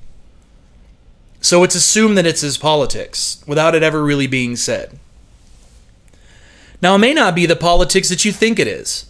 So 1.42 1.64
it's 1.64 1.76
assumed 1.76 2.18
that 2.18 2.26
it's 2.26 2.42
his 2.42 2.58
politics 2.58 3.44
without 3.48 3.76
it 3.76 3.84
ever 3.84 4.04
really 4.04 4.28
being 4.28 4.56
said. 4.56 5.00
Now, 6.82 6.96
it 6.96 7.00
may 7.00 7.14
not 7.14 7.36
be 7.36 7.46
the 7.46 7.56
politics 7.56 8.10
that 8.10 8.26
you 8.26 8.32
think 8.32 8.60
it 8.60 8.68
is. 8.68 9.10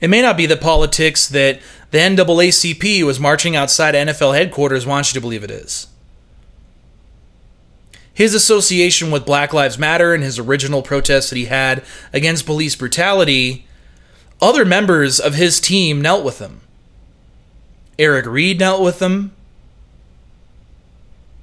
It 0.00 0.08
may 0.08 0.22
not 0.22 0.36
be 0.36 0.46
the 0.46 0.56
politics 0.56 1.28
that 1.28 1.60
the 1.90 1.98
NAACP 1.98 3.04
was 3.04 3.20
marching 3.20 3.54
outside 3.54 3.94
NFL 3.94 4.34
headquarters 4.34 4.86
wants 4.86 5.10
you 5.10 5.18
to 5.18 5.20
believe 5.20 5.44
it 5.44 5.50
is. 5.50 5.86
His 8.12 8.34
association 8.34 9.10
with 9.10 9.26
Black 9.26 9.52
Lives 9.52 9.78
Matter 9.78 10.14
and 10.14 10.22
his 10.22 10.38
original 10.38 10.82
protests 10.82 11.30
that 11.30 11.36
he 11.36 11.46
had 11.46 11.84
against 12.12 12.46
police 12.46 12.76
brutality, 12.76 13.66
other 14.40 14.64
members 14.64 15.18
of 15.18 15.34
his 15.34 15.60
team 15.60 16.00
knelt 16.00 16.24
with 16.24 16.38
him. 16.38 16.60
Eric 17.98 18.26
Reid 18.26 18.60
knelt 18.60 18.82
with 18.82 19.00
him. 19.00 19.32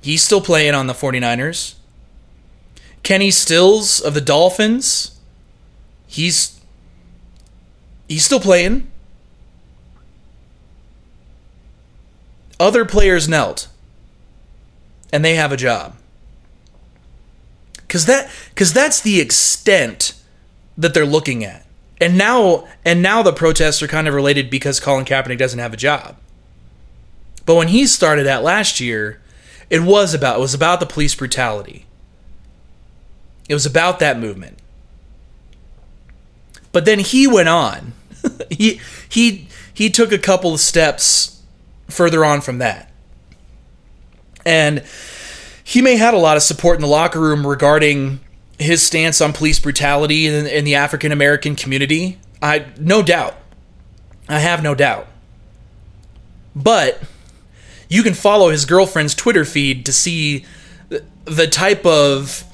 He's 0.02 0.24
still 0.24 0.42
playing 0.42 0.74
on 0.74 0.88
the 0.88 0.94
49ers. 0.94 1.76
Kenny 3.04 3.32
Stills 3.32 4.00
of 4.00 4.14
the 4.14 4.22
Dolphins, 4.22 5.20
he's 6.08 6.60
he's 8.08 8.26
still 8.26 8.40
playing. 8.40 8.92
Other 12.60 12.86
players 12.86 13.28
knelt. 13.28 13.68
And 15.12 15.26
they 15.26 15.36
have 15.36 15.52
a 15.52 15.58
job. 15.58 15.96
Cuz 17.88 18.06
that 18.06 18.30
cuz 18.56 18.72
that's 18.72 19.02
the 19.02 19.20
extent 19.20 20.14
that 20.78 20.94
they're 20.94 21.06
looking 21.06 21.44
at. 21.44 21.66
And 22.00 22.18
now 22.18 22.68
and 22.86 23.02
now 23.02 23.24
the 23.24 23.34
protests 23.34 23.82
are 23.82 23.88
kind 23.88 24.08
of 24.08 24.14
related 24.14 24.50
because 24.50 24.80
Colin 24.80 25.06
Kaepernick 25.06 25.38
doesn't 25.38 25.60
have 25.60 25.74
a 25.74 25.78
job. 25.78 26.18
But 27.46 27.56
when 27.56 27.70
he 27.70 27.88
started 27.88 28.26
that 28.26 28.44
last 28.44 28.80
year, 28.80 29.22
it 29.72 29.82
was 29.82 30.14
about 30.14 30.38
it 30.38 30.42
was 30.42 30.54
about 30.54 30.82
the 30.82 30.86
police 30.86 31.16
brutality. 31.16 31.86
It 33.48 33.54
was 33.54 33.66
about 33.66 34.00
that 34.00 34.20
movement. 34.20 34.60
But 36.74 36.84
then 36.86 37.00
he 37.00 37.26
went 37.26 37.48
on. 37.48 37.94
he 38.52 38.82
he 39.08 39.48
he 39.74 39.90
took 39.90 40.12
a 40.12 40.18
couple 40.18 40.54
of 40.54 40.60
steps 40.60 41.42
further 41.90 42.26
on 42.26 42.42
from 42.42 42.58
that. 42.58 42.92
And 44.46 44.84
he 45.64 45.82
may 45.82 45.92
have 45.96 46.08
had 46.08 46.14
a 46.16 46.18
lot 46.18 46.36
of 46.36 46.44
support 46.44 46.76
in 46.76 46.82
the 46.82 46.88
locker 46.88 47.22
room 47.22 47.48
regarding 47.48 48.20
his 48.60 48.84
stance 48.84 49.22
on 49.22 49.32
police 49.32 49.60
brutality 49.60 50.28
in, 50.28 50.48
in 50.48 50.66
the 50.66 50.76
African 50.76 51.14
American 51.14 51.56
community. 51.56 52.20
I 52.42 52.66
no 52.78 53.02
doubt. 53.02 53.36
I 54.28 54.40
have 54.40 54.62
no 54.62 54.76
doubt. 54.76 55.08
But 56.54 57.02
you 57.92 58.04
can 58.04 58.14
follow 58.14 58.50
his 58.50 58.64
girlfriend's 58.64 59.14
Twitter 59.14 59.44
feed 59.44 59.86
to 59.86 59.92
see 59.92 60.46
the 61.26 61.46
type 61.46 61.86
of 61.86 62.46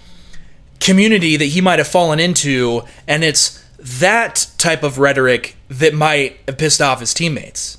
community 0.80 1.38
that 1.38 1.46
he 1.46 1.62
might 1.62 1.78
have 1.78 1.88
fallen 1.88 2.20
into, 2.20 2.82
and 3.08 3.24
it's 3.24 3.64
that 3.78 4.48
type 4.58 4.82
of 4.82 4.98
rhetoric 4.98 5.56
that 5.70 5.94
might 5.94 6.40
have 6.48 6.58
pissed 6.58 6.82
off 6.82 7.02
his 7.02 7.14
teammates. 7.14 7.78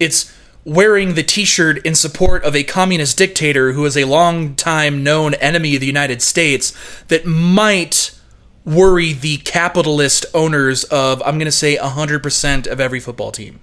It's 0.00 0.34
wearing 0.64 1.16
the 1.16 1.22
t 1.22 1.44
shirt 1.44 1.84
in 1.84 1.94
support 1.94 2.42
of 2.44 2.56
a 2.56 2.64
communist 2.64 3.18
dictator 3.18 3.72
who 3.72 3.84
is 3.84 3.94
a 3.94 4.04
long 4.04 4.56
time 4.56 5.02
known 5.02 5.34
enemy 5.34 5.74
of 5.74 5.80
the 5.80 5.86
United 5.86 6.22
States 6.22 6.72
that 7.08 7.26
might 7.26 8.18
worry 8.64 9.12
the 9.12 9.36
capitalist 9.36 10.24
owners 10.32 10.84
of, 10.84 11.22
I'm 11.26 11.36
going 11.36 11.44
to 11.44 11.52
say, 11.52 11.76
100% 11.76 12.66
of 12.66 12.80
every 12.80 13.00
football 13.00 13.30
team. 13.32 13.60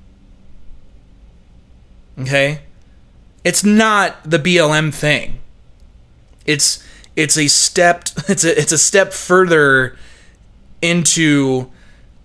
Okay? 2.19 2.61
It's 3.43 3.63
not 3.63 4.29
the 4.29 4.37
BLM 4.37 4.93
thing. 4.93 5.39
It's 6.45 6.85
it's 7.15 7.37
a 7.37 7.47
step 7.47 8.09
it's 8.27 8.43
a 8.43 8.59
it's 8.59 8.71
a 8.71 8.77
step 8.77 9.13
further 9.13 9.97
into 10.81 11.71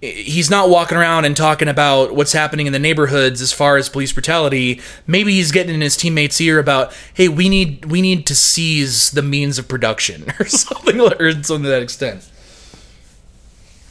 he's 0.01 0.51
not 0.51 0.69
walking 0.69 0.99
around 0.99 1.25
and 1.25 1.37
talking 1.37 1.69
about 1.69 2.15
what's 2.15 2.33
happening 2.33 2.67
in 2.67 2.73
the 2.73 2.79
neighborhoods 2.79 3.41
as 3.41 3.53
far 3.53 3.77
as 3.77 3.89
police 3.89 4.13
brutality. 4.13 4.81
Maybe 5.07 5.33
he's 5.33 5.53
getting 5.53 5.75
in 5.75 5.81
his 5.81 5.97
teammates' 5.97 6.41
ear 6.41 6.59
about, 6.59 6.95
hey, 7.15 7.29
we 7.29 7.49
need 7.49 7.87
we 7.87 8.03
need 8.03 8.27
to 8.27 8.35
seize 8.35 9.11
the 9.11 9.23
means 9.23 9.59
of 9.59 9.69
production 9.69 10.33
or 10.41 10.47
something 10.47 11.01
or 11.01 11.33
something 11.43 11.63
to 11.63 11.69
that 11.69 11.83
extent. 11.83 12.29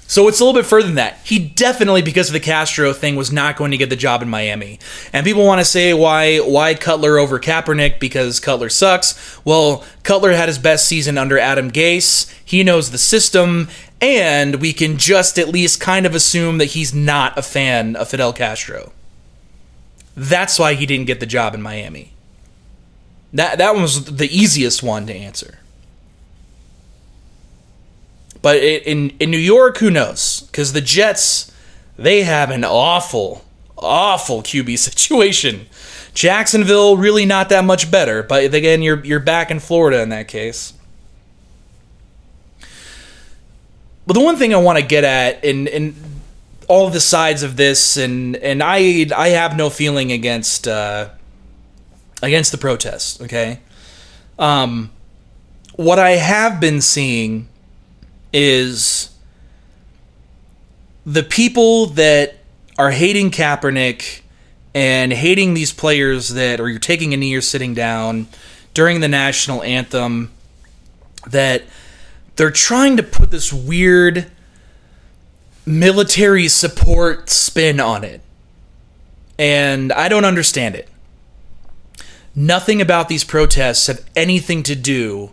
So 0.08 0.28
it's 0.28 0.40
a 0.40 0.46
little 0.46 0.60
bit 0.60 0.68
further 0.68 0.86
than 0.86 0.96
that. 0.96 1.20
He 1.24 1.40
definitely, 1.40 2.04
because 2.04 2.28
of 2.30 2.34
the 2.34 2.40
Castro 2.40 2.94
thing, 2.94 3.16
was 3.16 3.32
not 3.32 3.58
going 3.58 3.72
to 3.72 3.78
get 3.78 3.90
the 3.90 3.96
job 3.96 4.22
in 4.22 4.30
Miami. 4.30 4.80
And 5.12 5.26
people 5.26 5.44
want 5.44 5.60
to 5.60 5.66
say 5.66 5.94
why 5.94 6.38
why 6.38 6.76
Cutler 6.76 7.18
over 7.18 7.40
Kaepernick 7.40 8.00
because 8.00 8.40
Cutler 8.40 8.70
sucks. 8.70 9.44
Well, 9.44 9.84
Cutler 10.04 10.34
had 10.34 10.48
his 10.48 10.60
best 10.60 10.88
season 10.88 11.18
under 11.18 11.40
Adam 11.40 11.72
Gase. 11.72 12.32
He 12.46 12.64
knows 12.64 12.92
the 12.92 13.00
system, 13.00 13.68
and 14.00 14.62
we 14.62 14.74
can 14.74 14.98
just 15.00 15.40
at 15.40 15.50
least 15.50 15.82
kind 15.82 16.06
of 16.06 16.14
assume 16.14 16.60
that 16.60 16.66
he's 16.66 16.94
not 16.94 17.38
a 17.38 17.42
fan 17.42 17.96
of 17.96 18.08
Fidel 18.08 18.32
Castro. 18.32 18.92
That's 20.16 20.60
why 20.60 20.76
he 20.76 20.86
didn't 20.86 21.08
get 21.08 21.20
the 21.20 21.26
job 21.26 21.56
in 21.56 21.62
Miami. 21.64 22.14
That 23.34 23.58
that 23.58 23.74
one 23.74 23.82
was 23.82 24.06
the 24.06 24.30
easiest 24.30 24.84
one 24.84 25.08
to 25.08 25.14
answer. 25.14 25.60
But 28.46 28.58
in 28.58 29.10
in 29.20 29.32
New 29.32 29.40
York, 29.40 29.80
who 29.80 29.90
knows? 29.90 30.42
Because 30.42 30.74
the 30.74 30.80
Jets, 30.80 31.52
they 31.98 32.22
have 32.22 32.52
an 32.52 32.64
awful, 32.64 33.44
awful 33.76 34.44
QB 34.44 34.78
situation. 34.92 35.66
Jacksonville 36.14 36.96
really 36.96 37.26
not 37.26 37.50
that 37.50 37.66
much 37.66 37.90
better, 37.90 38.22
but 38.22 38.54
again, 38.54 38.84
you're 38.84 39.04
you're 39.04 39.20
back 39.20 39.50
in 39.50 39.60
Florida 39.60 40.00
in 40.04 40.10
that 40.10 40.28
case. 40.28 40.74
But 44.06 44.14
the 44.14 44.22
one 44.22 44.36
thing 44.36 44.54
I 44.54 44.58
want 44.58 44.78
to 44.78 44.86
get 44.86 45.04
at 45.04 45.44
in 45.44 45.66
in 45.66 45.96
all 46.68 46.92
the 46.92 47.02
sides 47.02 47.42
of 47.42 47.58
this, 47.58 47.98
and 47.98 48.36
and 48.36 48.62
I 48.62 49.08
I 49.18 49.30
have 49.30 49.58
no 49.58 49.72
feeling 49.72 50.12
against 50.12 50.68
uh, 50.68 51.10
against 52.22 52.52
the 52.52 52.60
protests. 52.60 53.20
Okay, 53.22 53.60
um, 54.38 54.92
what 55.78 55.98
I 55.98 56.12
have 56.12 56.60
been 56.60 56.80
seeing 56.80 57.48
is 58.38 59.12
the 61.06 61.24
people 61.24 61.86
that 61.86 62.36
are 62.78 62.92
hating 62.92 63.32
Kaepernick 63.32 64.20
and 64.74 65.14
hating 65.14 65.54
these 65.54 65.72
players 65.72 66.30
that, 66.30 66.60
or 66.60 66.68
you're 66.68 66.78
taking 66.78 67.14
a 67.14 67.18
knee 67.18 67.34
or 67.34 67.40
sitting 67.40 67.74
down 67.74 68.28
during 68.74 69.00
the 69.00 69.08
national 69.08 69.64
anthem, 69.64 70.34
that 71.26 71.64
they're 72.36 72.52
trying 72.52 72.98
to 72.98 73.04
put 73.04 73.32
this 73.32 73.54
weird 73.54 74.30
military 75.66 76.50
support 76.50 77.30
spin 77.30 77.80
on 77.80 78.04
it. 78.04 78.20
And 79.40 79.94
I 79.94 80.10
don't 80.10 80.26
understand 80.26 80.76
it. 80.76 80.90
Nothing 82.36 82.82
about 82.82 83.08
these 83.08 83.24
protests 83.24 83.88
have 83.88 84.06
anything 84.14 84.62
to 84.64 84.76
do 84.76 85.32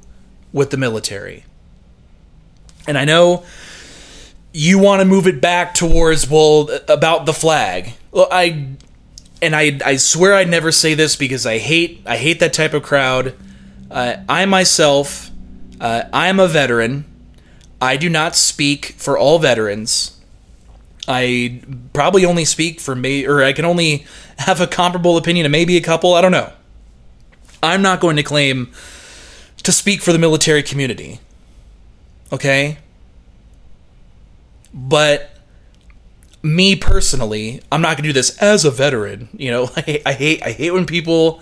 with 0.53 0.71
the 0.71 0.77
military. 0.77 1.45
And 2.87 2.99
I 2.99 3.05
know 3.05 3.45
you 4.53 4.79
want 4.79 5.01
to 5.01 5.05
move 5.05 5.27
it 5.27 5.41
back 5.41 5.75
towards 5.75 6.29
well 6.29 6.69
about 6.89 7.27
the 7.27 7.33
flag. 7.33 7.95
Well, 8.11 8.29
I 8.31 8.69
and 9.41 9.57
I 9.57 9.79
I 9.85 9.97
swear 9.97 10.35
I'd 10.35 10.49
never 10.49 10.71
say 10.71 10.95
this 10.95 11.17
because 11.17 11.47
I 11.47 11.59
hate 11.59 12.03
I 12.07 12.17
hate 12.17 12.41
that 12.41 12.53
type 12.53 12.75
of 12.75 12.83
crowd. 12.83 13.35
Uh, 13.91 14.17
I 14.29 14.45
myself, 14.47 15.31
uh, 15.81 16.05
I 16.13 16.29
am 16.29 16.39
a 16.41 16.49
veteran. 16.49 17.05
I 17.81 17.97
do 17.97 18.09
not 18.09 18.37
speak 18.37 18.95
for 18.97 19.19
all 19.19 19.39
veterans. 19.39 20.19
I 21.09 21.63
probably 21.93 22.25
only 22.25 22.45
speak 22.45 22.79
for 22.81 22.95
me, 22.95 23.27
or 23.27 23.43
I 23.43 23.53
can 23.53 23.65
only 23.65 24.07
have 24.39 24.61
a 24.61 24.67
comparable 24.67 25.17
opinion 25.17 25.47
of 25.47 25.53
maybe 25.53 25.77
a 25.77 25.81
couple. 25.81 26.15
I 26.15 26.21
don't 26.21 26.33
know. 26.33 26.53
I'm 27.63 27.83
not 27.83 28.01
going 28.01 28.17
to 28.17 28.23
claim 28.23 28.73
to 29.63 29.73
speak 29.73 30.03
for 30.03 30.13
the 30.13 30.19
military 30.19 30.63
community 30.63 31.21
okay? 32.33 32.79
But 34.75 35.31
me 36.43 36.75
personally, 36.75 37.61
I'm 37.71 37.83
not 37.83 37.97
gonna 37.97 38.09
do 38.09 38.13
this 38.13 38.37
as 38.39 38.65
a 38.65 38.71
veteran. 38.71 39.29
You 39.33 39.51
know, 39.51 39.71
I 39.77 40.03
I 40.05 40.13
hate, 40.15 40.43
I 40.43 40.53
hate 40.53 40.73
when 40.73 40.87
people 40.87 41.41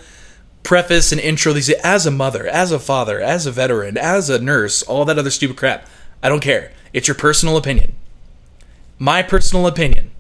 preface 0.63 1.11
and 1.13 1.21
intro 1.21 1.53
these 1.53 1.71
as 1.71 2.07
a 2.07 2.11
mother, 2.11 2.47
as 2.47 2.71
a 2.73 2.79
father, 2.79 3.21
as 3.21 3.47
a 3.47 3.53
veteran, 3.53 3.97
as 3.97 4.29
a 4.29 4.39
nurse, 4.39 4.83
all 4.83 5.05
that 5.07 5.19
other 5.19 5.31
stupid 5.31 5.57
crap. 5.57 5.87
I 6.23 6.29
don't 6.29 6.41
care. 6.41 6.73
It's 6.93 7.09
your 7.09 7.15
personal 7.15 7.57
opinion. 7.57 7.95
My 8.99 9.23
personal 9.23 9.67
opinion. 9.67 10.11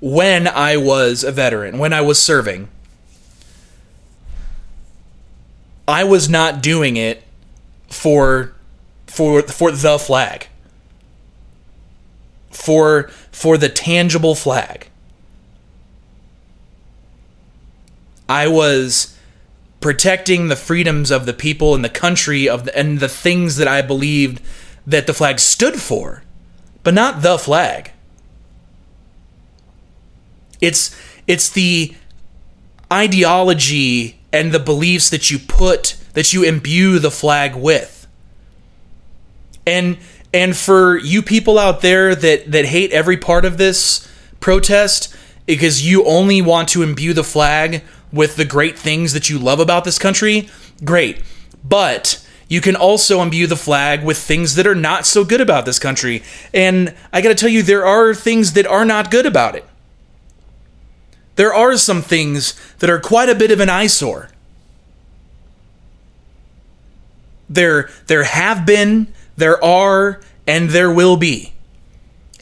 When 0.00 0.46
I 0.46 0.76
was 0.76 1.24
a 1.24 1.32
veteran, 1.32 1.78
when 1.78 1.92
I 1.92 2.00
was 2.00 2.20
serving, 2.20 2.68
I 5.88 6.04
was 6.04 6.28
not 6.28 6.62
doing 6.62 6.96
it 6.96 7.24
for 7.88 8.54
for 9.08 9.42
for 9.42 9.72
the 9.72 9.98
flag. 9.98 10.48
For 12.50 13.10
for 13.32 13.58
the 13.58 13.68
tangible 13.68 14.34
flag. 14.34 14.88
I 18.28 18.46
was 18.46 19.16
protecting 19.80 20.48
the 20.48 20.56
freedoms 20.56 21.10
of 21.10 21.24
the 21.24 21.32
people 21.32 21.74
and 21.74 21.84
the 21.84 21.88
country 21.88 22.48
of 22.48 22.64
the, 22.64 22.76
and 22.76 23.00
the 23.00 23.08
things 23.08 23.56
that 23.56 23.68
I 23.68 23.80
believed 23.80 24.42
that 24.86 25.06
the 25.06 25.14
flag 25.14 25.38
stood 25.38 25.80
for, 25.80 26.22
but 26.82 26.94
not 26.94 27.22
the 27.22 27.38
flag. 27.38 27.92
It's 30.60 30.94
it's 31.26 31.48
the 31.50 31.94
ideology 32.92 34.18
and 34.32 34.52
the 34.52 34.58
beliefs 34.58 35.10
that 35.10 35.30
you 35.30 35.38
put 35.38 35.96
that 36.14 36.32
you 36.32 36.42
imbue 36.42 36.98
the 36.98 37.10
flag 37.10 37.54
with. 37.54 37.97
And 39.68 39.98
and 40.32 40.56
for 40.56 40.96
you 40.98 41.22
people 41.22 41.58
out 41.58 41.82
there 41.82 42.14
that 42.14 42.50
that 42.50 42.64
hate 42.64 42.90
every 42.92 43.16
part 43.16 43.44
of 43.44 43.58
this 43.58 44.08
protest 44.40 45.14
because 45.46 45.86
you 45.86 46.04
only 46.04 46.42
want 46.42 46.68
to 46.70 46.82
imbue 46.82 47.12
the 47.12 47.24
flag 47.24 47.82
with 48.12 48.36
the 48.36 48.44
great 48.44 48.78
things 48.78 49.12
that 49.12 49.28
you 49.28 49.38
love 49.38 49.60
about 49.60 49.84
this 49.84 49.98
country, 49.98 50.48
great. 50.84 51.22
But 51.62 52.24
you 52.48 52.60
can 52.60 52.76
also 52.76 53.20
imbue 53.20 53.46
the 53.46 53.56
flag 53.56 54.02
with 54.02 54.16
things 54.16 54.54
that 54.54 54.66
are 54.66 54.74
not 54.74 55.06
so 55.06 55.24
good 55.24 55.40
about 55.40 55.66
this 55.66 55.78
country. 55.78 56.22
And 56.54 56.94
I 57.12 57.20
got 57.20 57.28
to 57.28 57.34
tell 57.34 57.50
you, 57.50 57.62
there 57.62 57.84
are 57.84 58.14
things 58.14 58.54
that 58.54 58.66
are 58.66 58.84
not 58.84 59.10
good 59.10 59.26
about 59.26 59.54
it. 59.54 59.64
There 61.36 61.52
are 61.54 61.76
some 61.76 62.02
things 62.02 62.58
that 62.78 62.90
are 62.90 62.98
quite 62.98 63.28
a 63.28 63.34
bit 63.34 63.50
of 63.50 63.60
an 63.60 63.68
eyesore. 63.68 64.30
There, 67.50 67.90
there 68.06 68.24
have 68.24 68.66
been 68.66 69.12
there 69.38 69.62
are, 69.64 70.20
and 70.46 70.70
there 70.70 70.92
will 70.92 71.16
be. 71.16 71.52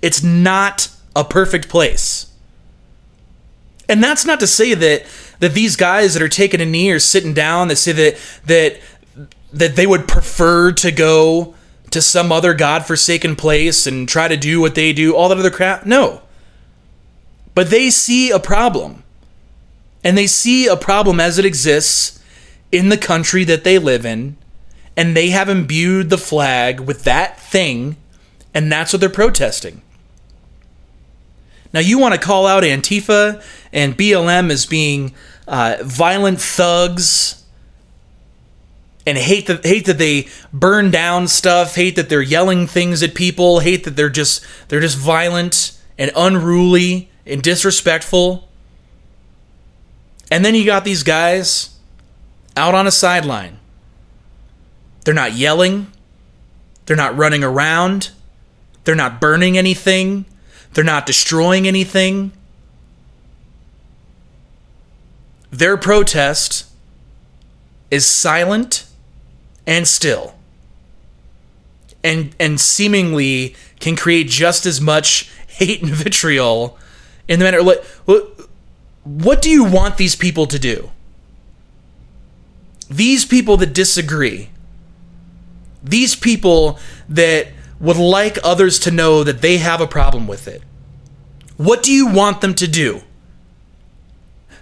It's 0.01 0.23
not 0.23 0.89
a 1.15 1.25
perfect 1.25 1.69
place. 1.69 2.33
And 3.89 4.03
that's 4.03 4.25
not 4.25 4.41
to 4.41 4.47
say 4.47 4.75
that 4.75 5.05
that 5.39 5.53
these 5.53 5.77
guys 5.77 6.15
that 6.15 6.23
are 6.23 6.29
taking 6.29 6.63
a 6.63 6.65
knee 6.65 6.91
or 6.91 6.99
sitting 6.99 7.35
down 7.35 7.69
that 7.69 7.77
say 7.77 7.93
that 7.93 8.17
that 8.47 8.81
that 9.53 9.77
they 9.77 9.87
would 9.87 10.09
prefer 10.09 10.73
to 10.73 10.91
go 10.91 11.55
to 11.91 12.01
some 12.01 12.33
other 12.33 12.55
godforsaken 12.55 13.37
place 13.37 13.87
and 13.87 14.09
try 14.09 14.27
to 14.27 14.37
do 14.37 14.61
what 14.61 14.75
they 14.75 14.93
do, 14.93 15.15
all 15.15 15.29
that 15.29 15.39
other 15.39 15.51
crap. 15.51 15.85
No. 15.87 16.23
But 17.55 17.71
they 17.71 17.91
see 17.91 18.31
a 18.31 18.41
problem. 18.41 19.05
And 20.03 20.17
they 20.17 20.27
see 20.27 20.67
a 20.67 20.77
problem 20.77 21.21
as 21.21 21.39
it 21.39 21.45
exists 21.45 22.23
in 22.73 22.89
the 22.89 22.99
country 22.99 23.45
that 23.45 23.65
they 23.65 23.79
live 23.79 24.05
in 24.05 24.37
and 24.97 25.17
they 25.17 25.29
have 25.31 25.49
imbued 25.49 26.11
the 26.11 26.19
flag 26.19 26.81
with 26.81 27.05
that 27.05 27.39
thing, 27.39 27.97
and 28.55 28.73
that's 28.73 28.93
what 28.93 29.01
they're 29.01 29.11
protesting. 29.11 29.83
Now, 31.73 31.81
you 31.81 31.99
want 31.99 32.15
to 32.15 32.21
call 32.21 32.47
out 32.47 32.63
Antifa 32.63 33.43
and 33.73 33.97
BLM 33.97 34.51
as 34.51 34.65
being 34.65 35.15
uh, 35.47 35.77
violent 35.83 36.41
thugs 36.41 37.45
and 39.07 39.19
hate 39.19 39.47
that 39.47 39.65
hate 39.65 39.85
that 39.85 39.99
they 39.99 40.29
burn 40.53 40.91
down 40.91 41.29
stuff, 41.29 41.75
hate 41.75 41.97
that 41.97 42.09
they're 42.09 42.23
yelling 42.23 42.67
things 42.67 43.03
at 43.03 43.15
people, 43.15 43.61
hate 43.61 43.85
that 43.85 43.95
they're 43.95 44.09
just 44.09 44.45
they're 44.69 44.81
just 44.81 44.97
violent 44.97 45.79
and 45.99 46.11
unruly 46.17 47.11
and 47.27 47.43
disrespectful. 47.43 48.49
And 50.31 50.45
then 50.45 50.55
you 50.55 50.65
got 50.65 50.85
these 50.85 51.03
guys 51.03 51.79
out 52.57 52.75
on 52.75 52.87
a 52.87 52.91
sideline 52.91 53.59
they're 55.07 55.15
not 55.15 55.35
yelling. 55.35 55.87
They're 56.87 56.97
not 56.97 57.17
running 57.17 57.45
around. 57.45 58.11
They're 58.83 58.97
not 58.97 59.21
burning 59.21 59.57
anything. 59.57 60.25
They're 60.75 60.83
not 60.83 61.07
destroying 61.07 61.69
anything. 61.69 62.33
Their 65.53 65.77
protest 65.77 66.67
is 67.89 68.05
silent 68.05 68.85
and 69.65 69.87
still. 69.87 70.35
And 72.03 72.35
and 72.41 72.61
seemingly 72.61 73.55
can 73.79 73.95
create 73.95 74.27
just 74.27 74.67
as 74.67 74.81
much 74.81 75.31
hate 75.47 75.85
and 75.85 75.93
vitriol 75.93 76.79
in 77.29 77.39
the 77.39 77.45
matter 77.45 77.63
what 77.63 77.87
what 79.05 79.41
do 79.41 79.51
you 79.51 79.63
want 79.63 79.99
these 79.99 80.17
people 80.17 80.49
to 80.49 80.59
do? 80.59 80.91
These 82.91 83.25
people 83.25 83.57
that 83.59 83.73
disagree 83.73 84.51
these 85.87 86.15
people 86.17 86.79
that 87.09 87.49
would 87.81 87.97
like 87.97 88.39
others 88.43 88.79
to 88.81 88.91
know 88.91 89.23
that 89.25 89.41
they 89.41 89.59
have 89.59 89.81
a 89.81 89.87
problem 89.87 90.27
with 90.27 90.49
it, 90.49 90.63
what 91.57 91.83
do 91.83 91.93
you 91.93 92.07
want 92.07 92.41
them 92.41 92.55
to 92.55 92.67
do? 92.67 93.03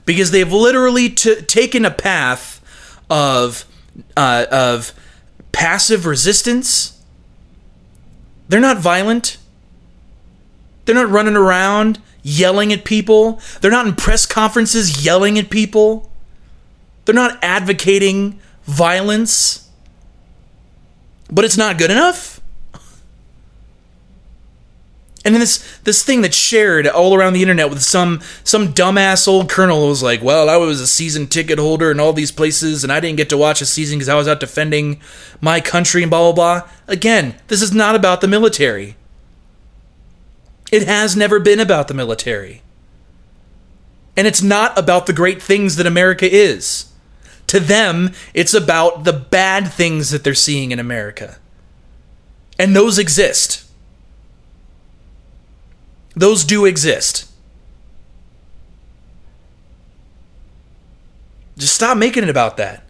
Because 0.04 0.30
they've 0.30 0.52
literally 0.52 1.08
t- 1.08 1.40
taken 1.42 1.84
a 1.84 1.90
path 1.90 2.60
of 3.08 3.64
uh, 4.16 4.46
of 4.50 4.92
passive 5.52 6.04
resistance. 6.04 7.00
They're 8.48 8.60
not 8.60 8.78
violent. 8.78 9.38
They're 10.84 10.94
not 10.94 11.08
running 11.08 11.37
around 11.37 12.00
yelling 12.22 12.72
at 12.72 12.84
people. 12.84 13.40
They're 13.60 13.70
not 13.70 13.87
in 13.87 13.94
press 13.94 14.26
conferences 14.26 15.04
yelling 15.04 15.38
at 15.38 15.50
people. 15.50 16.10
They're 17.04 17.14
not 17.14 17.38
advocating 17.42 18.40
violence. 18.64 19.63
But 21.35 21.44
it's 21.44 21.57
not 21.57 21.79
good 21.79 21.90
enough. 21.90 22.40
And 25.25 25.35
then 25.35 25.40
this 25.40 25.81
this 25.83 26.05
thing 26.05 26.20
that's 26.20 26.37
shared 26.37 26.87
all 26.87 27.14
around 27.14 27.33
the 27.33 27.42
internet 27.42 27.70
with 27.70 27.83
some 27.83 28.20
some 28.44 28.73
dumbass 28.73 29.27
old 29.27 29.49
colonel 29.49 29.88
was 29.88 30.03
like, 30.03 30.23
"Well, 30.23 30.49
I 30.49 30.57
was 30.57 30.81
a 30.81 30.87
season 30.87 31.27
ticket 31.27 31.59
holder 31.59 31.90
in 31.90 31.99
all 31.99 32.12
these 32.12 32.31
places, 32.31 32.85
and 32.85 32.92
I 32.92 33.01
didn't 33.01 33.16
get 33.16 33.31
to 33.31 33.37
watch 33.37 33.61
a 33.61 33.66
season 33.66 33.99
because 33.99 34.09
I 34.09 34.14
was 34.14 34.29
out 34.29 34.38
defending 34.38 35.01
my 35.40 35.61
country 35.61 36.03
and 36.03 36.11
blah 36.11 36.31
blah 36.31 36.61
blah." 36.61 36.68
Again, 36.87 37.35
this 37.49 37.62
is 37.62 37.73
not 37.73 37.97
about 37.97 38.20
the 38.20 38.29
military. 38.29 38.97
It 40.70 40.87
has 40.87 41.16
never 41.16 41.40
been 41.40 41.59
about 41.59 41.88
the 41.88 41.94
military. 41.94 42.62
And 44.16 44.29
it's 44.29 44.42
not 44.42 44.79
about 44.79 45.07
the 45.07 45.12
great 45.12 45.42
things 45.42 45.75
that 45.77 45.87
America 45.87 46.31
is. 46.31 46.85
To 47.55 47.61
them, 47.61 48.11
it's 48.35 48.53
about 48.53 49.05
the 49.05 49.12
bad 49.12 49.73
things 49.73 50.11
that 50.11 50.25
they're 50.25 50.35
seeing 50.35 50.73
in 50.73 50.81
America. 50.81 51.38
And 52.59 52.75
those 52.75 52.99
exist. 52.99 53.64
Those 56.17 56.45
do 56.45 56.64
exist. 56.64 57.31
Just 61.57 61.77
stop 61.77 61.97
making 61.97 62.25
it 62.25 62.29
about 62.29 62.57
that. 62.57 62.83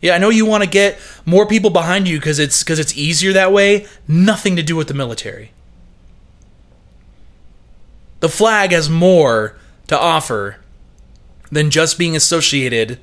Yeah, 0.00 0.14
I 0.14 0.18
know 0.18 0.30
you 0.30 0.46
want 0.46 0.62
to 0.62 0.70
get 0.70 1.00
more 1.26 1.44
people 1.44 1.70
behind 1.70 2.06
you 2.06 2.20
because 2.20 2.38
it's 2.38 2.62
because 2.62 2.78
it's 2.78 2.96
easier 2.96 3.32
that 3.32 3.52
way. 3.52 3.88
Nothing 4.06 4.54
to 4.54 4.62
do 4.62 4.76
with 4.76 4.86
the 4.86 4.94
military. 4.94 5.50
The 8.20 8.28
flag 8.28 8.70
has 8.70 8.88
more 8.88 9.58
to 9.88 9.98
offer 9.98 10.58
than 11.50 11.70
just 11.70 11.98
being 11.98 12.14
associated 12.14 13.00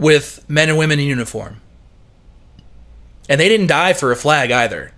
with 0.00 0.44
men 0.48 0.68
and 0.68 0.76
women 0.76 0.98
in 0.98 1.06
uniform. 1.06 1.60
And 3.28 3.40
they 3.40 3.48
didn't 3.48 3.68
die 3.68 3.92
for 3.92 4.10
a 4.10 4.16
flag 4.16 4.50
either. 4.50 4.92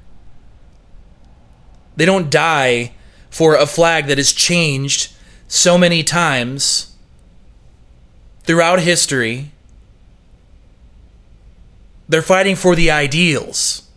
They 1.97 2.07
don't 2.07 2.31
die 2.31 2.95
for 3.29 3.55
a 3.55 3.67
flag 3.67 4.07
that 4.07 4.17
has 4.17 4.33
changed 4.33 5.13
so 5.47 5.77
many 5.77 6.03
times 6.03 6.97
throughout 8.45 8.81
history. 8.81 9.51
They're 12.09 12.23
fighting 12.23 12.57
for 12.57 12.75
the 12.75 12.91
ideals. 12.91 13.89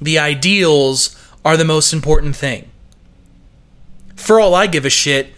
The 0.00 0.18
ideals 0.18 1.16
are 1.44 1.56
the 1.56 1.64
most 1.64 1.92
important 1.92 2.34
thing 2.34 2.72
for 4.24 4.40
all 4.40 4.54
I 4.54 4.66
give 4.66 4.84
a 4.84 4.90
shit, 4.90 5.32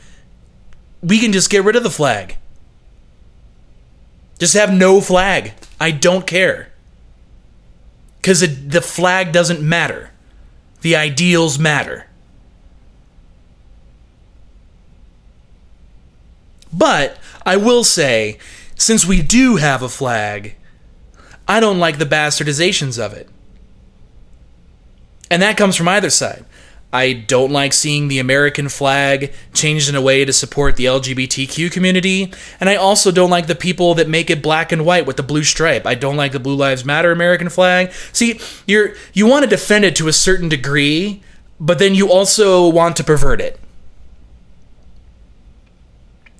we 1.02 1.18
can 1.18 1.32
just 1.32 1.50
get 1.50 1.64
rid 1.64 1.76
of 1.76 1.82
the 1.82 1.90
flag. 1.90 2.36
Just 4.38 4.54
have 4.54 4.72
no 4.72 5.00
flag. 5.00 5.54
I 5.80 5.90
don't 5.90 6.26
care. 6.26 6.72
Because 8.20 8.40
the 8.40 8.80
flag 8.80 9.32
doesn't 9.32 9.62
matter, 9.62 10.10
the 10.80 10.96
ideals 10.96 11.58
matter. 11.58 12.06
But 16.72 17.18
I 17.46 17.56
will 17.56 17.84
say, 17.84 18.38
since 18.74 19.06
we 19.06 19.22
do 19.22 19.56
have 19.56 19.82
a 19.82 19.88
flag, 19.88 20.56
I 21.48 21.60
don't 21.60 21.78
like 21.78 21.98
the 21.98 22.04
bastardizations 22.04 22.98
of 23.02 23.12
it. 23.12 23.28
And 25.30 25.40
that 25.42 25.56
comes 25.56 25.76
from 25.76 25.88
either 25.88 26.10
side. 26.10 26.44
I 26.96 27.12
don't 27.12 27.52
like 27.52 27.74
seeing 27.74 28.08
the 28.08 28.18
American 28.18 28.70
flag 28.70 29.34
changed 29.52 29.90
in 29.90 29.94
a 29.94 30.00
way 30.00 30.24
to 30.24 30.32
support 30.32 30.76
the 30.76 30.86
LGBTQ 30.86 31.70
community. 31.70 32.32
And 32.58 32.70
I 32.70 32.76
also 32.76 33.12
don't 33.12 33.28
like 33.28 33.48
the 33.48 33.54
people 33.54 33.92
that 33.96 34.08
make 34.08 34.30
it 34.30 34.42
black 34.42 34.72
and 34.72 34.86
white 34.86 35.04
with 35.04 35.18
the 35.18 35.22
blue 35.22 35.42
stripe. 35.42 35.84
I 35.84 35.94
don't 35.94 36.16
like 36.16 36.32
the 36.32 36.40
Blue 36.40 36.56
Lives 36.56 36.86
Matter 36.86 37.12
American 37.12 37.50
flag. 37.50 37.92
See, 38.14 38.40
you're 38.66 38.94
you 39.12 39.26
want 39.26 39.44
to 39.44 39.50
defend 39.50 39.84
it 39.84 39.94
to 39.96 40.08
a 40.08 40.12
certain 40.12 40.48
degree, 40.48 41.22
but 41.60 41.78
then 41.78 41.94
you 41.94 42.10
also 42.10 42.66
want 42.66 42.96
to 42.96 43.04
pervert 43.04 43.42
it. 43.42 43.60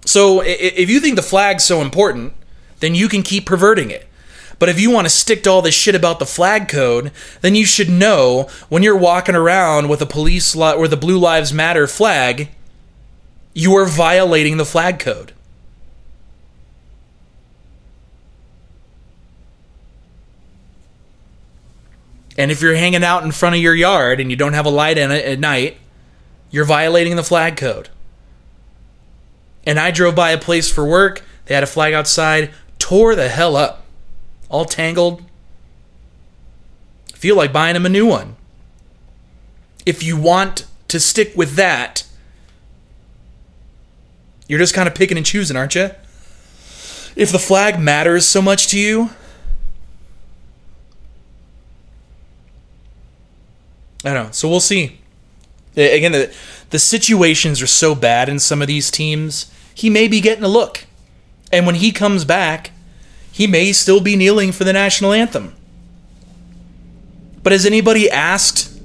So 0.07 0.41
if 0.43 0.89
you 0.89 1.01
think 1.01 1.17
the 1.17 1.23
flag's 1.23 1.65
so 1.65 1.83
important, 1.83 2.33
then 2.81 2.95
you 2.95 3.09
can 3.09 3.23
keep 3.23 3.45
perverting 3.45 3.91
it. 3.91 4.06
But 4.59 4.69
if 4.69 4.81
you 4.81 4.91
want 4.91 5.05
to 5.07 5.11
stick 5.11 5.43
to 5.43 5.51
all 5.51 5.63
this 5.63 5.75
shit 5.75 5.95
about 5.95 6.19
the 6.19 6.27
flag 6.27 6.69
code, 6.69 7.13
then 7.43 7.55
you 7.55 7.67
should 7.67 7.91
know 7.91 8.49
when 8.69 8.83
you're 8.83 8.97
walking 8.97 9.35
around 9.35 9.89
with 9.89 10.01
a 10.01 10.07
police 10.07 10.57
li- 10.57 10.73
or 10.73 10.89
the 10.89 10.97
Blue 10.97 11.19
Lives 11.19 11.53
Matter 11.53 11.87
flag, 11.87 12.49
you 13.53 13.75
are 13.77 13.87
violating 13.87 14.57
the 14.57 14.65
flag 14.65 14.99
code. 14.99 15.33
And 22.39 22.51
if 22.51 22.61
you're 22.61 22.77
hanging 22.77 23.05
out 23.05 23.25
in 23.25 23.33
front 23.33 23.57
of 23.57 23.63
your 23.63 23.75
yard 23.75 24.21
and 24.21 24.31
you 24.31 24.37
don't 24.37 24.53
have 24.53 24.67
a 24.67 24.71
light 24.71 24.99
in 24.99 25.11
it 25.11 25.25
at 25.25 25.39
night, 25.39 25.79
you're 26.51 26.67
violating 26.67 27.17
the 27.17 27.23
flag 27.23 27.57
code. 27.57 27.89
And 29.65 29.79
I 29.79 29.91
drove 29.91 30.15
by 30.15 30.31
a 30.31 30.39
place 30.39 30.71
for 30.71 30.85
work, 30.85 31.23
they 31.47 31.55
had 31.55 31.65
a 31.65 31.67
flag 31.67 31.93
outside, 31.93 32.51
tore 32.79 33.15
the 33.15 33.29
hell 33.29 33.57
up 33.57 33.86
all 34.49 34.65
tangled. 34.65 35.23
Feel 37.15 37.37
like 37.37 37.53
buying 37.53 37.77
him 37.77 37.87
a 37.87 37.91
new 37.91 38.07
one. 38.07 38.37
If 39.85 40.03
you 40.03 40.17
want 40.17 40.67
to 40.89 41.01
stick 41.01 41.33
with 41.37 41.55
that, 41.55 42.05
you're 44.49 44.59
just 44.59 44.75
kind 44.75 44.89
of 44.89 44.95
picking 44.95 45.17
and 45.17 45.27
choosing, 45.27 45.57
aren't 45.57 45.75
you? 45.75 45.91
If 47.17 47.33
the 47.33 47.39
flag 47.39 47.81
matters 47.81 48.27
so 48.27 48.43
much 48.43 48.69
to 48.69 48.79
you, 48.79 49.11
I 54.05 54.15
don't 54.15 54.27
know. 54.27 54.33
So 54.33 54.49
we'll 54.49 54.61
see. 54.61 54.99
Again, 55.75 56.13
the, 56.13 56.35
the 56.71 56.79
situations 56.79 57.61
are 57.61 57.67
so 57.67 57.95
bad 57.95 58.29
in 58.29 58.39
some 58.39 58.63
of 58.63 58.69
these 58.69 58.91
teams. 58.91 59.51
He 59.75 59.91
may 59.91 60.07
be 60.07 60.21
getting 60.21 60.45
a 60.45 60.49
look. 60.49 60.85
And 61.53 61.67
when 61.67 61.77
he 61.77 61.91
comes 61.91 62.25
back, 62.25 62.71
he 63.37 63.47
may 63.47 63.71
still 63.71 64.01
be 64.01 64.17
kneeling 64.17 64.51
for 64.51 64.65
the 64.65 64.73
national 64.73 65.13
anthem. 65.13 65.55
But 67.43 67.53
has 67.53 67.67
anybody 67.67 68.11
asked 68.11 68.81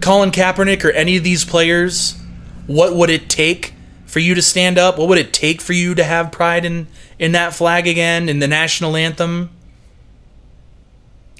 Colin 0.00 0.32
Kaepernick 0.32 0.84
or 0.84 0.90
any 0.90 1.16
of 1.16 1.22
these 1.22 1.44
players 1.44 2.20
what 2.66 2.96
would 2.96 3.08
it 3.08 3.30
take 3.30 3.72
for 4.04 4.18
you 4.18 4.34
to 4.34 4.42
stand 4.42 4.78
up? 4.78 4.98
What 4.98 5.08
would 5.08 5.18
it 5.18 5.32
take 5.32 5.60
for 5.60 5.74
you 5.74 5.94
to 5.94 6.02
have 6.02 6.32
pride 6.32 6.64
in, 6.64 6.88
in 7.20 7.30
that 7.32 7.54
flag 7.54 7.86
again, 7.86 8.28
in 8.28 8.40
the 8.40 8.48
national 8.48 8.96
anthem? 8.96 9.50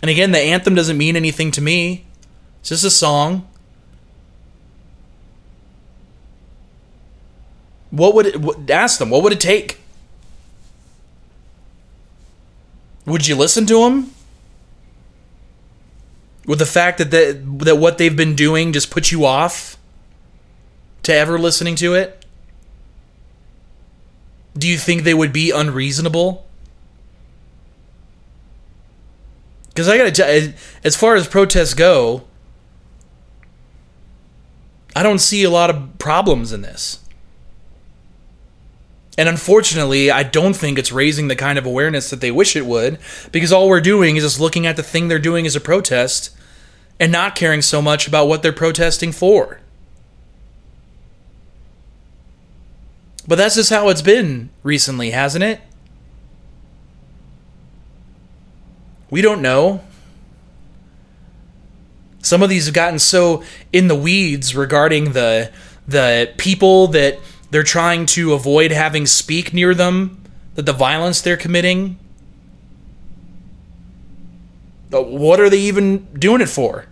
And 0.00 0.08
again, 0.08 0.30
the 0.30 0.38
anthem 0.38 0.76
doesn't 0.76 0.96
mean 0.96 1.16
anything 1.16 1.50
to 1.50 1.60
me. 1.60 2.06
It's 2.60 2.68
just 2.68 2.84
a 2.84 2.90
song. 2.90 3.48
What 7.90 8.14
would 8.14 8.26
it 8.26 8.70
ask 8.70 9.00
them? 9.00 9.10
What 9.10 9.24
would 9.24 9.32
it 9.32 9.40
take? 9.40 9.81
Would 13.06 13.26
you 13.26 13.34
listen 13.34 13.66
to 13.66 13.84
them? 13.84 14.12
With 16.46 16.58
the 16.58 16.66
fact 16.66 16.98
that 16.98 17.10
the, 17.10 17.40
that 17.64 17.76
what 17.76 17.98
they've 17.98 18.16
been 18.16 18.34
doing 18.34 18.72
just 18.72 18.90
puts 18.90 19.12
you 19.12 19.24
off 19.24 19.76
to 21.02 21.14
ever 21.14 21.38
listening 21.38 21.76
to 21.76 21.94
it? 21.94 22.24
Do 24.56 24.68
you 24.68 24.76
think 24.76 25.02
they 25.02 25.14
would 25.14 25.32
be 25.32 25.50
unreasonable? 25.50 26.46
Because 29.68 29.88
I 29.88 29.96
gotta 29.96 30.54
as 30.84 30.96
far 30.96 31.14
as 31.14 31.26
protests 31.26 31.74
go, 31.74 32.24
I 34.94 35.02
don't 35.02 35.20
see 35.20 35.42
a 35.42 35.50
lot 35.50 35.70
of 35.70 35.98
problems 35.98 36.52
in 36.52 36.60
this. 36.60 37.01
And 39.18 39.28
unfortunately, 39.28 40.10
I 40.10 40.22
don't 40.22 40.54
think 40.54 40.78
it's 40.78 40.90
raising 40.90 41.28
the 41.28 41.36
kind 41.36 41.58
of 41.58 41.66
awareness 41.66 42.08
that 42.10 42.20
they 42.20 42.30
wish 42.30 42.56
it 42.56 42.64
would, 42.64 42.98
because 43.30 43.52
all 43.52 43.68
we're 43.68 43.80
doing 43.80 44.16
is 44.16 44.24
just 44.24 44.40
looking 44.40 44.66
at 44.66 44.76
the 44.76 44.82
thing 44.82 45.08
they're 45.08 45.18
doing 45.18 45.46
as 45.46 45.54
a 45.54 45.60
protest 45.60 46.30
and 46.98 47.12
not 47.12 47.34
caring 47.34 47.60
so 47.60 47.82
much 47.82 48.08
about 48.08 48.26
what 48.26 48.42
they're 48.42 48.52
protesting 48.52 49.12
for. 49.12 49.60
But 53.28 53.36
that's 53.36 53.56
just 53.56 53.70
how 53.70 53.88
it's 53.90 54.02
been 54.02 54.50
recently, 54.62 55.10
hasn't 55.10 55.44
it? 55.44 55.60
We 59.10 59.20
don't 59.20 59.42
know. 59.42 59.82
some 62.22 62.42
of 62.42 62.48
these 62.48 62.66
have 62.66 62.74
gotten 62.74 62.98
so 62.98 63.42
in 63.72 63.88
the 63.88 63.94
weeds 63.94 64.56
regarding 64.56 65.12
the 65.12 65.50
the 65.86 66.32
people 66.38 66.86
that 66.86 67.18
they're 67.52 67.62
trying 67.62 68.06
to 68.06 68.32
avoid 68.32 68.72
having 68.72 69.04
speak 69.04 69.52
near 69.52 69.74
them, 69.74 70.24
that 70.54 70.64
the 70.64 70.72
violence 70.72 71.20
they're 71.20 71.36
committing. 71.36 71.98
What 74.88 75.38
are 75.38 75.50
they 75.50 75.60
even 75.60 76.06
doing 76.14 76.40
it 76.40 76.48
for? 76.48 76.86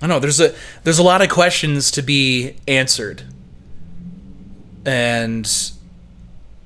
I 0.00 0.06
know. 0.06 0.18
There's 0.18 0.40
a 0.40 0.54
there's 0.84 0.98
a 0.98 1.02
lot 1.02 1.20
of 1.20 1.28
questions 1.28 1.90
to 1.90 2.00
be 2.00 2.56
answered, 2.66 3.22
and 4.86 5.46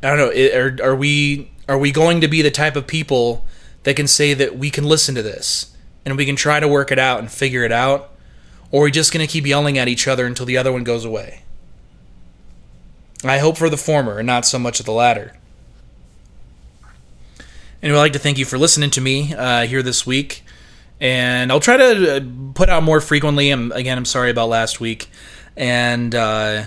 I 0.04 0.14
don't 0.14 0.18
know. 0.18 0.58
Are 0.60 0.90
are 0.90 0.94
we 0.94 1.50
are 1.68 1.78
we 1.78 1.90
going 1.90 2.20
to 2.20 2.28
be 2.28 2.42
the 2.42 2.50
type 2.52 2.76
of 2.76 2.86
people 2.86 3.44
that 3.82 3.96
can 3.96 4.06
say 4.06 4.34
that 4.34 4.56
we 4.56 4.70
can 4.70 4.84
listen 4.84 5.16
to 5.16 5.22
this 5.22 5.76
and 6.04 6.16
we 6.16 6.26
can 6.26 6.36
try 6.36 6.60
to 6.60 6.68
work 6.68 6.92
it 6.92 6.98
out 7.00 7.18
and 7.18 7.30
figure 7.30 7.64
it 7.64 7.72
out, 7.72 8.11
or 8.72 8.82
are 8.82 8.84
we 8.84 8.90
just 8.90 9.12
going 9.12 9.24
to 9.24 9.32
keep 9.32 9.46
yelling 9.46 9.78
at 9.78 9.86
each 9.86 10.08
other 10.08 10.26
until 10.26 10.46
the 10.46 10.56
other 10.56 10.72
one 10.72 10.82
goes 10.82 11.04
away? 11.04 11.42
I 13.22 13.38
hope 13.38 13.56
for 13.56 13.70
the 13.70 13.76
former 13.76 14.18
and 14.18 14.26
not 14.26 14.44
so 14.44 14.58
much 14.58 14.80
of 14.80 14.86
the 14.86 14.92
latter. 14.92 15.36
And 17.80 17.92
I'd 17.92 17.96
like 17.96 18.12
to 18.14 18.18
thank 18.18 18.38
you 18.38 18.44
for 18.44 18.58
listening 18.58 18.90
to 18.90 19.00
me 19.00 19.32
uh, 19.32 19.66
here 19.66 19.82
this 19.82 20.04
week 20.04 20.42
and 21.02 21.50
I'll 21.50 21.60
try 21.60 21.76
to 21.76 22.16
uh, 22.16 22.20
put 22.54 22.68
out 22.68 22.84
more 22.84 23.00
frequently. 23.00 23.50
I'm, 23.50 23.72
again, 23.72 23.98
I'm 23.98 24.04
sorry 24.04 24.30
about 24.30 24.48
last 24.48 24.78
week, 24.78 25.10
and 25.56 26.14
uh, 26.14 26.66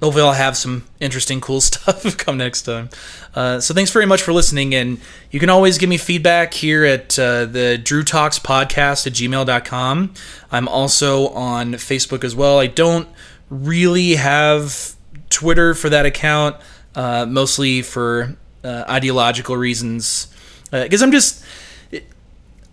hopefully 0.00 0.24
I'll 0.24 0.32
have 0.32 0.56
some 0.56 0.84
interesting, 1.00 1.40
cool 1.40 1.60
stuff 1.62 2.16
come 2.16 2.36
next 2.36 2.62
time. 2.62 2.90
Uh, 3.34 3.60
so 3.60 3.74
thanks 3.74 3.90
very 3.90 4.06
much 4.06 4.22
for 4.22 4.32
listening, 4.32 4.74
and 4.74 4.98
you 5.30 5.40
can 5.40 5.50
always 5.50 5.78
give 5.78 5.88
me 5.88 5.98
feedback 5.98 6.54
here 6.54 6.84
at 6.84 7.18
uh, 7.18 7.44
the 7.44 7.78
Drew 7.78 8.02
Talks 8.02 8.38
Podcast 8.38 9.06
at 9.06 9.12
gmail.com. 9.12 10.14
I'm 10.50 10.68
also 10.68 11.28
on 11.28 11.74
Facebook 11.74 12.24
as 12.24 12.34
well. 12.34 12.58
I 12.58 12.66
don't 12.66 13.08
really 13.50 14.16
have 14.16 14.94
Twitter 15.28 15.74
for 15.74 15.90
that 15.90 16.06
account, 16.06 16.56
uh, 16.94 17.26
mostly 17.26 17.82
for 17.82 18.36
uh, 18.64 18.84
ideological 18.88 19.56
reasons, 19.56 20.28
because 20.70 21.02
I'm 21.02 21.12
just 21.12 21.44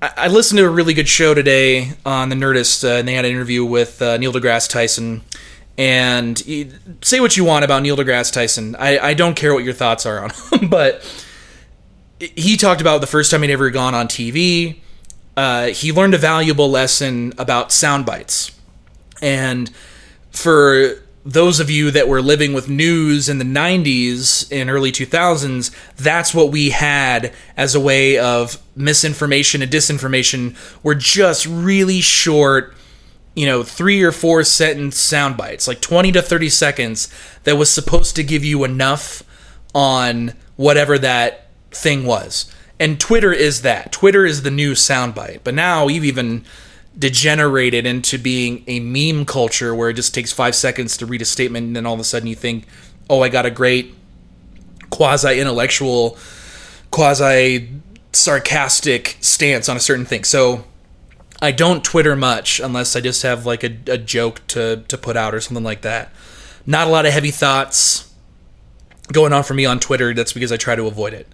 I, 0.02 0.28
listened 0.28 0.58
to 0.58 0.66
a 0.66 0.70
really 0.70 0.94
good 0.94 1.08
show 1.08 1.34
today 1.34 1.94
on 2.06 2.28
the 2.28 2.36
Nerdist, 2.36 2.84
uh, 2.84 3.00
and 3.00 3.08
they 3.08 3.14
had 3.14 3.24
an 3.24 3.32
interview 3.32 3.64
with 3.64 4.02
uh, 4.02 4.18
Neil 4.18 4.34
deGrasse 4.34 4.70
Tyson. 4.70 5.22
And 5.78 6.38
say 7.02 7.20
what 7.20 7.36
you 7.36 7.44
want 7.44 7.66
about 7.66 7.82
Neil 7.82 7.98
deGrasse 7.98 8.32
Tyson. 8.32 8.76
I, 8.78 9.00
I 9.00 9.14
don't 9.14 9.36
care 9.36 9.54
what 9.54 9.64
your 9.64 9.74
thoughts 9.74 10.06
are 10.06 10.24
on 10.24 10.30
him, 10.52 10.70
but 10.70 11.04
he 12.20 12.58
talked 12.58 12.82
about 12.82 13.02
the 13.02 13.08
first 13.08 13.32
time 13.32 13.42
he'd 13.42 13.52
ever 13.52 13.70
gone 13.70 13.96
on 13.96 14.08
TV. 14.08 14.80
Uh, 15.36 15.68
he 15.68 15.92
learned 15.92 16.14
a 16.14 16.18
valuable 16.18 16.70
lesson 16.70 17.34
about 17.38 17.72
sound 17.72 18.06
bites. 18.06 18.52
And 19.22 19.72
for 20.32 21.04
those 21.26 21.60
of 21.60 21.70
you 21.70 21.90
that 21.92 22.08
were 22.08 22.22
living 22.22 22.54
with 22.54 22.68
news 22.70 23.30
in 23.30 23.38
the 23.38 23.46
90s 23.46 24.48
and 24.52 24.70
early 24.70 24.92
2000s, 24.92 25.74
that's 25.96 26.34
what 26.34 26.52
we 26.52 26.72
had 26.72 27.34
as 27.56 27.76
a 27.76 27.80
way 27.80 28.18
of 28.18 28.62
misinformation 28.76 29.62
and 29.62 29.72
disinformation 29.72 30.56
were 30.84 30.96
just 30.96 31.46
really 31.46 32.02
short, 32.02 32.76
you 33.36 33.46
know, 33.46 33.64
three 33.64 34.04
or 34.04 34.12
four 34.12 34.44
sentence 34.44 34.98
sound 34.98 35.38
bites, 35.38 35.68
like 35.68 35.82
20 35.82 36.12
to 36.12 36.22
30 36.22 36.50
seconds, 36.50 37.14
that 37.44 37.58
was 37.58 37.70
supposed 37.70 38.16
to 38.16 38.24
give 38.24 38.44
you 38.44 38.64
enough 38.64 39.24
on 39.74 40.34
whatever 40.56 40.98
that 41.00 41.48
thing 41.72 42.06
was. 42.06 42.54
And 42.80 43.00
Twitter 43.00 43.32
is 43.32 43.62
that. 43.62 43.92
Twitter 43.92 44.26
is 44.26 44.44
the 44.44 44.52
new 44.52 44.74
soundbite. 44.74 45.40
But 45.44 45.56
now 45.56 45.88
you've 45.88 46.06
even 46.06 46.44
degenerated 46.98 47.86
into 47.86 48.20
being 48.20 48.64
a 48.68 48.80
meme 48.80 49.26
culture 49.26 49.74
where 49.74 49.90
it 49.90 49.96
just 49.96 50.14
takes 50.14 50.32
five 50.32 50.54
seconds 50.54 50.96
to 50.98 51.06
read 51.06 51.22
a 51.22 51.26
statement 51.26 51.68
and 51.68 51.76
then 51.76 51.86
all 51.86 51.94
of 51.96 52.00
a 52.00 52.04
sudden 52.04 52.28
you 52.28 52.36
think, 52.36 52.66
oh, 53.10 53.22
I 53.22 53.30
got 53.30 53.46
a 53.46 53.52
great 53.52 53.96
quasi 54.92 55.40
intellectual, 55.40 56.18
quasi 56.92 57.70
sarcastic 58.12 59.18
stance 59.22 59.68
on 59.68 59.76
a 59.76 59.80
certain 59.80 60.06
thing. 60.06 60.24
So 60.24 60.66
I 61.44 61.52
don't 61.52 61.84
Twitter 61.84 62.16
much 62.16 62.62
unless 62.62 62.96
I 62.96 63.02
just 63.02 63.22
have 63.24 63.46
like 63.46 63.66
a, 63.66 63.78
a 63.88 63.98
joke 63.98 64.48
to, 64.48 64.86
to 64.88 64.98
put 64.98 65.18
out 65.18 65.36
or 65.36 65.42
something 65.42 65.64
like 65.64 65.82
that. 65.82 66.10
Not 66.66 66.88
a 66.88 66.90
lot 66.90 67.06
of 67.06 67.12
heavy 67.12 67.32
thoughts 67.32 68.10
going 69.12 69.34
on 69.34 69.44
for 69.44 69.54
me 69.54 69.66
on 69.66 69.82
Twitter. 69.82 70.14
That's 70.14 70.32
because 70.32 70.54
I 70.54 70.58
try 70.58 70.78
to 70.78 70.88
avoid 70.88 71.14
it. 71.14 71.28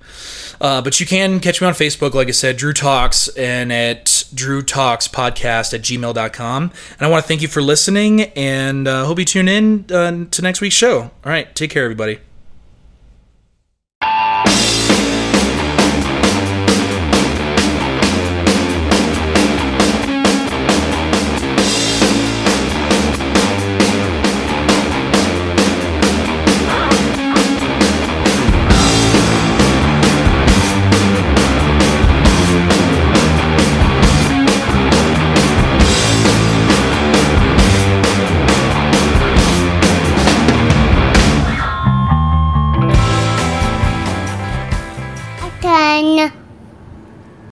Uh, 0.59 0.81
but 0.81 0.99
you 0.99 1.05
can 1.05 1.39
catch 1.39 1.61
me 1.61 1.67
on 1.67 1.73
Facebook, 1.73 2.15
like 2.15 2.27
I 2.27 2.31
said, 2.31 2.57
Drew 2.57 2.73
Talks, 2.73 3.27
and 3.29 3.71
at 3.71 4.23
Drew 4.33 4.63
Talks 4.63 5.07
Podcast 5.07 5.75
at 5.75 5.81
gmail.com. 5.81 6.63
And 6.63 7.01
I 7.01 7.07
want 7.07 7.23
to 7.23 7.27
thank 7.27 7.43
you 7.43 7.47
for 7.47 7.61
listening 7.61 8.21
and 8.21 8.87
uh, 8.87 9.05
hope 9.05 9.19
you 9.19 9.25
tune 9.25 9.47
in 9.47 9.85
uh, 9.91 10.25
to 10.31 10.41
next 10.41 10.59
week's 10.59 10.75
show. 10.75 11.01
All 11.01 11.11
right, 11.25 11.53
take 11.53 11.69
care, 11.69 11.83
everybody. 11.83 12.19